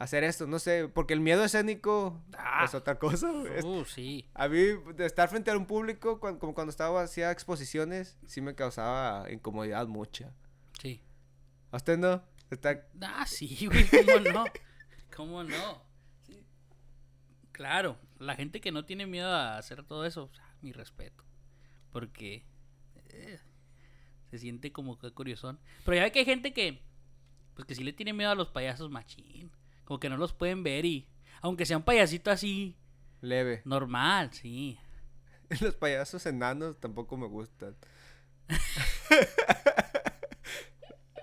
[0.00, 0.46] hacer esto?
[0.48, 2.64] No sé, porque el miedo escénico Ah.
[2.64, 4.28] es otra cosa, Uh, sí.
[4.34, 4.58] A mí,
[4.96, 9.86] de estar frente a un público, como cuando estaba, hacía exposiciones, sí me causaba incomodidad
[9.86, 10.34] mucha.
[10.80, 11.00] Sí.
[11.70, 12.22] ¿A usted no?
[12.50, 12.84] Está...
[13.00, 14.44] Ah, sí, güey, ¿cómo no?
[15.16, 15.84] ¿Cómo no?
[16.26, 16.44] Sí.
[17.52, 21.24] Claro, la gente que no tiene miedo a hacer todo eso, o sea, mi respeto.
[21.92, 22.44] Porque
[23.10, 23.38] eh,
[24.30, 25.60] se siente como que curiosón.
[25.84, 26.82] Pero ya ve que hay gente que,
[27.54, 29.50] pues que sí le tiene miedo a los payasos machín.
[29.90, 31.08] Como que no los pueden ver y,
[31.42, 32.76] aunque sea un payasito así,
[33.22, 33.60] leve.
[33.64, 34.78] normal, sí.
[35.60, 37.74] Los payasos enanos tampoco me gustan.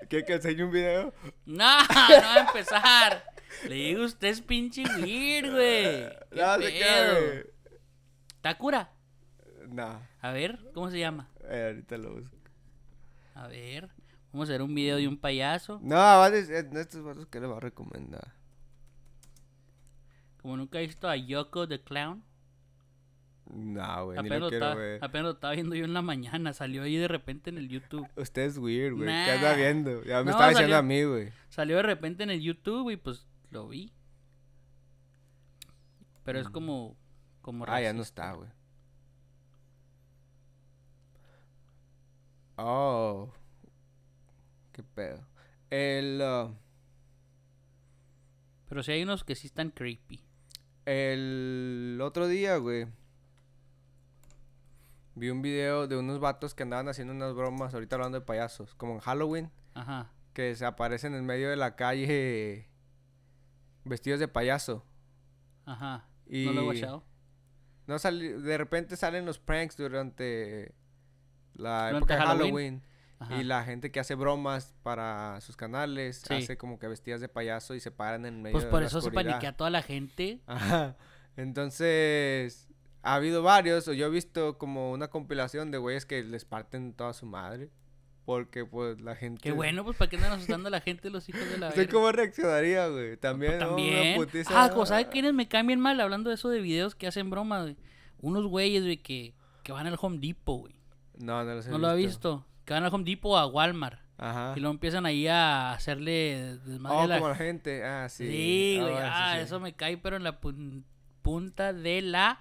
[0.10, 1.14] ¿Quiere que enseñe un video?
[1.46, 3.24] No, no va a empezar.
[3.70, 6.10] Le digo, usted es pinche weird, güey.
[6.30, 7.18] ¿Qué No, se queda.
[8.42, 8.92] ¿Takura?
[9.70, 11.30] No, A ver, ¿cómo se llama?
[11.50, 12.36] eh, ahorita lo busco.
[13.34, 13.88] A ver,
[14.34, 15.80] vamos a ver un video de un payaso.
[15.82, 18.34] No, va a decir- en estos vatos que le va a recomendar.
[20.48, 22.24] Como nunca he visto a Yoko the Clown.
[23.52, 25.04] No, güey, ni lo quiero ver.
[25.04, 26.54] apenas lo estaba viendo yo en la mañana.
[26.54, 28.08] Salió ahí de repente en el YouTube.
[28.16, 29.08] Usted es weird, güey.
[29.08, 30.06] ¿Qué anda viendo?
[30.06, 31.34] Ya me No, estaba diciendo a mí, güey.
[31.50, 33.92] Salió de repente en el YouTube y pues lo vi.
[36.24, 36.96] Pero es como.
[37.42, 38.48] como Ah, ya no está, güey.
[42.56, 43.34] Oh.
[44.72, 45.28] Qué pedo.
[45.70, 46.56] El, uh,
[48.70, 50.27] Pero sí hay unos que sí están creepy.
[50.88, 52.88] El otro día, güey.
[55.16, 58.74] Vi un video de unos vatos que andaban haciendo unas bromas, ahorita hablando de payasos,
[58.76, 60.12] como en Halloween, Ajá.
[60.34, 62.68] que se aparecen en medio de la calle
[63.84, 64.86] vestidos de payaso.
[65.66, 66.06] Ajá.
[66.28, 66.82] Y ¿No lo he?
[67.88, 70.76] No sali- de repente salen los pranks durante
[71.56, 72.46] la época de Halloween.
[72.46, 72.84] Halloween.
[73.20, 73.36] Ajá.
[73.38, 76.34] Y la gente que hace bromas para sus canales Sí.
[76.36, 78.88] hace como que vestidas de payaso y se paran en medio Pues de por la
[78.88, 79.32] eso se oscuridad.
[79.32, 80.40] paniquea toda la gente.
[80.46, 80.96] Ajá.
[81.36, 82.68] Entonces,
[83.02, 86.94] ha habido varios, o yo he visto como una compilación de güeyes que les parten
[86.94, 87.70] toda su madre.
[88.26, 89.42] Porque pues la gente...
[89.42, 91.84] Qué bueno, pues para qué andan asustando a la gente los hijos de la ¿Usted
[91.84, 91.94] verga?
[91.94, 93.16] cómo reaccionaría, güey?
[93.16, 93.68] También, ¿no?
[93.68, 94.18] Una También.
[94.22, 97.30] putiza- Ah, como ¿sabe quiénes me cambian mal hablando de eso de videos que hacen
[97.30, 97.78] bromas, güey?
[98.20, 100.76] Unos güeyes, güey, que, que van al Home Depot, güey.
[101.20, 102.46] No, no los he ¿No lo ha visto?
[102.68, 103.98] Que van al Home Depot a Walmart.
[104.18, 104.54] Ajá.
[104.56, 107.86] Y luego empiezan ahí a hacerle desmadre Oh, a la- como la gente.
[107.86, 108.28] Ah, sí.
[108.28, 108.94] Sí, güey.
[108.94, 109.42] Oh, ah, sí.
[109.42, 110.84] eso me cae, pero en la pun-
[111.22, 112.40] punta de la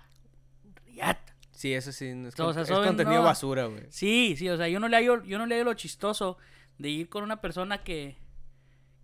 [0.86, 1.34] riata.
[1.52, 2.12] Sí, eso sí.
[2.14, 3.22] no Es, O sea, es contenido no.
[3.22, 3.84] basura, güey.
[3.90, 6.36] Sí, sí, o sea, yo no le hallo, yo no le hallo lo chistoso
[6.78, 8.16] de ir con una persona que,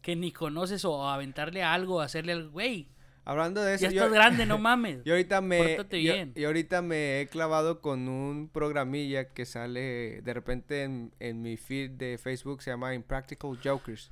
[0.03, 2.89] que ni conoces o aventarle algo, hacerle al güey.
[3.25, 5.03] Hablando de eso, Ya yo, estás grande, no mames.
[5.05, 5.77] yo ahorita me.
[5.77, 6.33] Yo- bien.
[6.35, 11.57] yo ahorita me he clavado con un programilla que sale de repente en, en mi
[11.57, 14.11] feed de Facebook, se llama Impractical Jokers.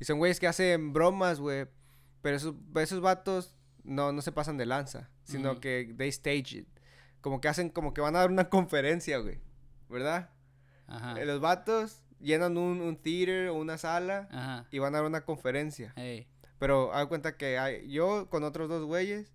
[0.00, 1.66] Y son güeyes que hacen bromas, güey.
[2.20, 6.68] Pero esos, esos vatos no, no se pasan de lanza, sino que they stage it.
[7.20, 9.38] como que hacen, como que van a dar una conferencia, güey.
[9.88, 10.30] ¿Verdad?
[10.88, 11.20] Ajá.
[11.20, 14.66] Eh, Los vatos llenan un, un theater o una sala Ajá.
[14.72, 15.92] y van a dar una conferencia.
[16.62, 19.32] Pero haz cuenta que hay, yo con otros dos güeyes,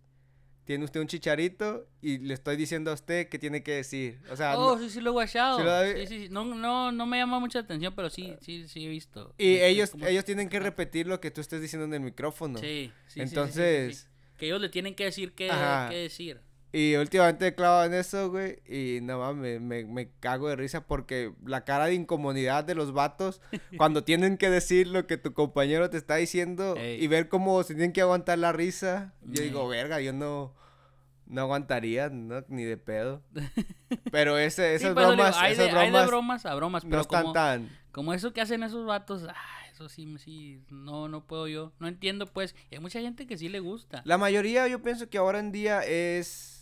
[0.64, 4.22] tiene usted un chicharito y le estoy diciendo a usted qué tiene que decir.
[4.32, 5.58] O sea, Oh, no- sí, sí lo he guachado.
[5.58, 6.30] ¿Sí lo Sí.
[6.30, 9.36] No, no, no me llama mucha atención, pero sí, sí, sí he visto.
[9.38, 12.60] y Este, ellos, ellos tienen que repetir lo que tú estés diciendo en el micrófono.
[12.60, 14.08] Sí, sí, Entonces.
[14.38, 15.52] Que ellos le tienen que decir qué,
[15.90, 16.40] qué decir.
[16.74, 20.86] Y últimamente he clavado en eso, güey, y no mames, me, me cago de risa
[20.86, 23.42] porque la cara de incomodidad de los vatos
[23.78, 27.02] cuando tienen que decir lo que tu compañero te está diciendo Ey.
[27.02, 29.14] y ver cómo se tienen que aguantar la risa.
[29.24, 29.50] Yo Ey.
[29.50, 30.54] digo, verga, yo no,
[31.26, 33.24] no aguantaría, no, ni de pedo.
[34.12, 36.90] Pero ese, esas Sí, digo, bromas, hay, esas de, hay de bromas a bromas, no
[36.90, 37.70] pero están como, tan...
[37.94, 41.72] como eso que hacen esos vatos, ah, eso sí, sí, no, no puedo yo.
[41.80, 42.56] No entiendo, pues.
[42.72, 44.02] Y hay mucha gente que sí le gusta.
[44.06, 46.57] La mayoría yo pienso que ahora en día es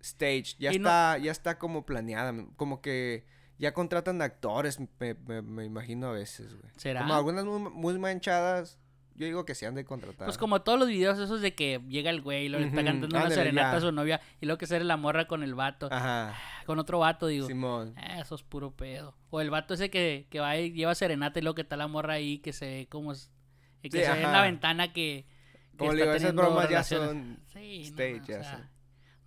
[0.00, 3.24] stage, ya Y no- está, ya está como planeada, como que
[3.58, 6.72] ya contratan actores, me, me- me imagino a veces, güey.
[6.76, 7.00] ¿Será?
[7.00, 8.78] Como algunas muy, muy manchadas,
[9.14, 10.24] yo digo que se han de contratar.
[10.24, 12.86] Pues como todos los videos esos de que llega el güey y lo está Ujú,
[12.86, 13.76] cantando una serenata ya.
[13.76, 16.34] a su novia y luego que sale la morra con el vato, Ajá,
[16.64, 17.46] con otro vato, digo.
[17.46, 17.92] Simón.
[17.98, 19.14] "Ah, Eso es puro pedo.
[19.28, 21.86] O el vato ese que, que va y lleva serenata y luego que está la
[21.88, 23.12] morra ahí que se ve como...
[23.12, 25.26] que Sí, se ve en la ventana que...
[25.72, 28.52] que Como le está digo, esas bromas ya son Sí, stage, no, o ya sea,
[28.56, 28.70] son.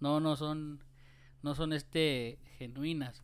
[0.04, 0.84] No, no son,
[1.42, 3.24] no son este genuinas.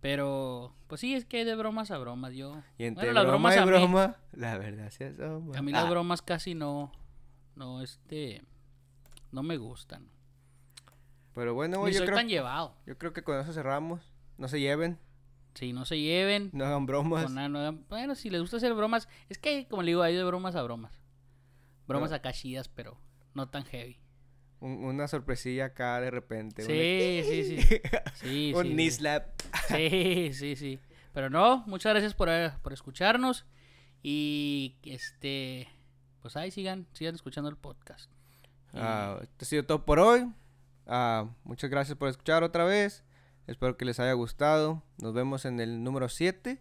[0.00, 2.32] Pero, pues sí, es que hay de bromas a bromas.
[2.34, 5.58] Yo, Y entre bueno, las broma bromas y a mí, la verdad se asoma.
[5.58, 6.90] a mí Ah, las bromas casi no,
[7.56, 8.42] no, este,
[9.32, 10.08] no me gustan.
[11.34, 12.74] Pero bueno, Ni yo soy creo, tan llevado.
[12.86, 14.00] yo creo que con eso cerramos.
[14.38, 14.98] No se lleven,
[15.54, 17.30] Si no se lleven, no hagan bromas.
[17.30, 20.24] no hagan- bueno, si les gusta hacer bromas, es que, como le digo, hay de
[20.24, 20.98] bromas a bromas.
[21.86, 22.96] Bromas acá chidas, pero
[23.34, 23.98] no tan heavy.
[24.60, 26.62] Un- una sorpresilla acá de repente.
[26.64, 27.80] una- Sí, sí, sí.
[28.14, 28.96] Sí, un sí, knee sí.
[28.98, 29.26] slap.
[29.68, 30.78] Sí, sí, sí.
[31.12, 33.46] Pero no, muchas gracias por, eh, por escucharnos.
[34.02, 35.68] Y este,
[36.22, 38.10] pues ahí sigan, sigan escuchando el podcast.
[38.72, 40.30] Ah, esto ha sido todo por hoy.
[40.86, 43.04] Ah, muchas gracias por escuchar otra vez.
[43.46, 44.82] Espero que les haya gustado.
[45.02, 46.60] Nos vemos en el número 7.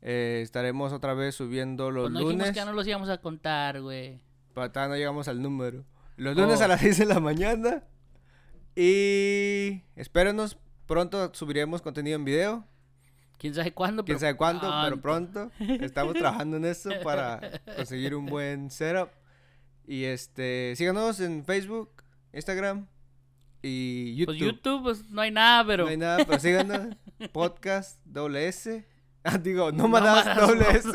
[0.00, 2.50] estaremos otra vez subiendo los pues no dijimos lunes.
[2.50, 4.20] que ya no los íbamos a contar, güey.
[4.54, 5.84] Todavía no llegamos al número.
[6.16, 6.64] Los lunes Oh.
[6.64, 7.84] a las 6 de la mañana.
[8.76, 10.58] Y espérenos.
[10.86, 12.66] Pronto subiremos contenido en video.
[13.38, 14.04] ¿Quién sabe cuándo?
[14.04, 15.50] Quién pero sabe cuándo, pero pronto.
[15.58, 15.84] pronto.
[15.84, 17.40] Estamos trabajando en eso para
[17.76, 19.08] conseguir un buen setup.
[19.86, 22.02] Y este, síganos en Facebook,
[22.32, 22.86] Instagram
[23.62, 24.26] y YouTube.
[24.26, 25.84] Pues YouTube, pues no hay nada, pero...
[25.84, 26.94] No hay nada, pero síganos.
[27.32, 28.86] Podcast doble S.
[29.24, 30.64] Ah, digo, nómadas Nómadas, doble.
[30.70, 30.88] S.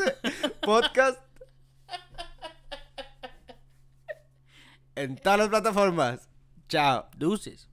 [0.62, 1.18] Podcast.
[4.98, 6.28] En todas las plataformas.
[6.68, 7.08] Chao.
[7.16, 7.67] Deuces.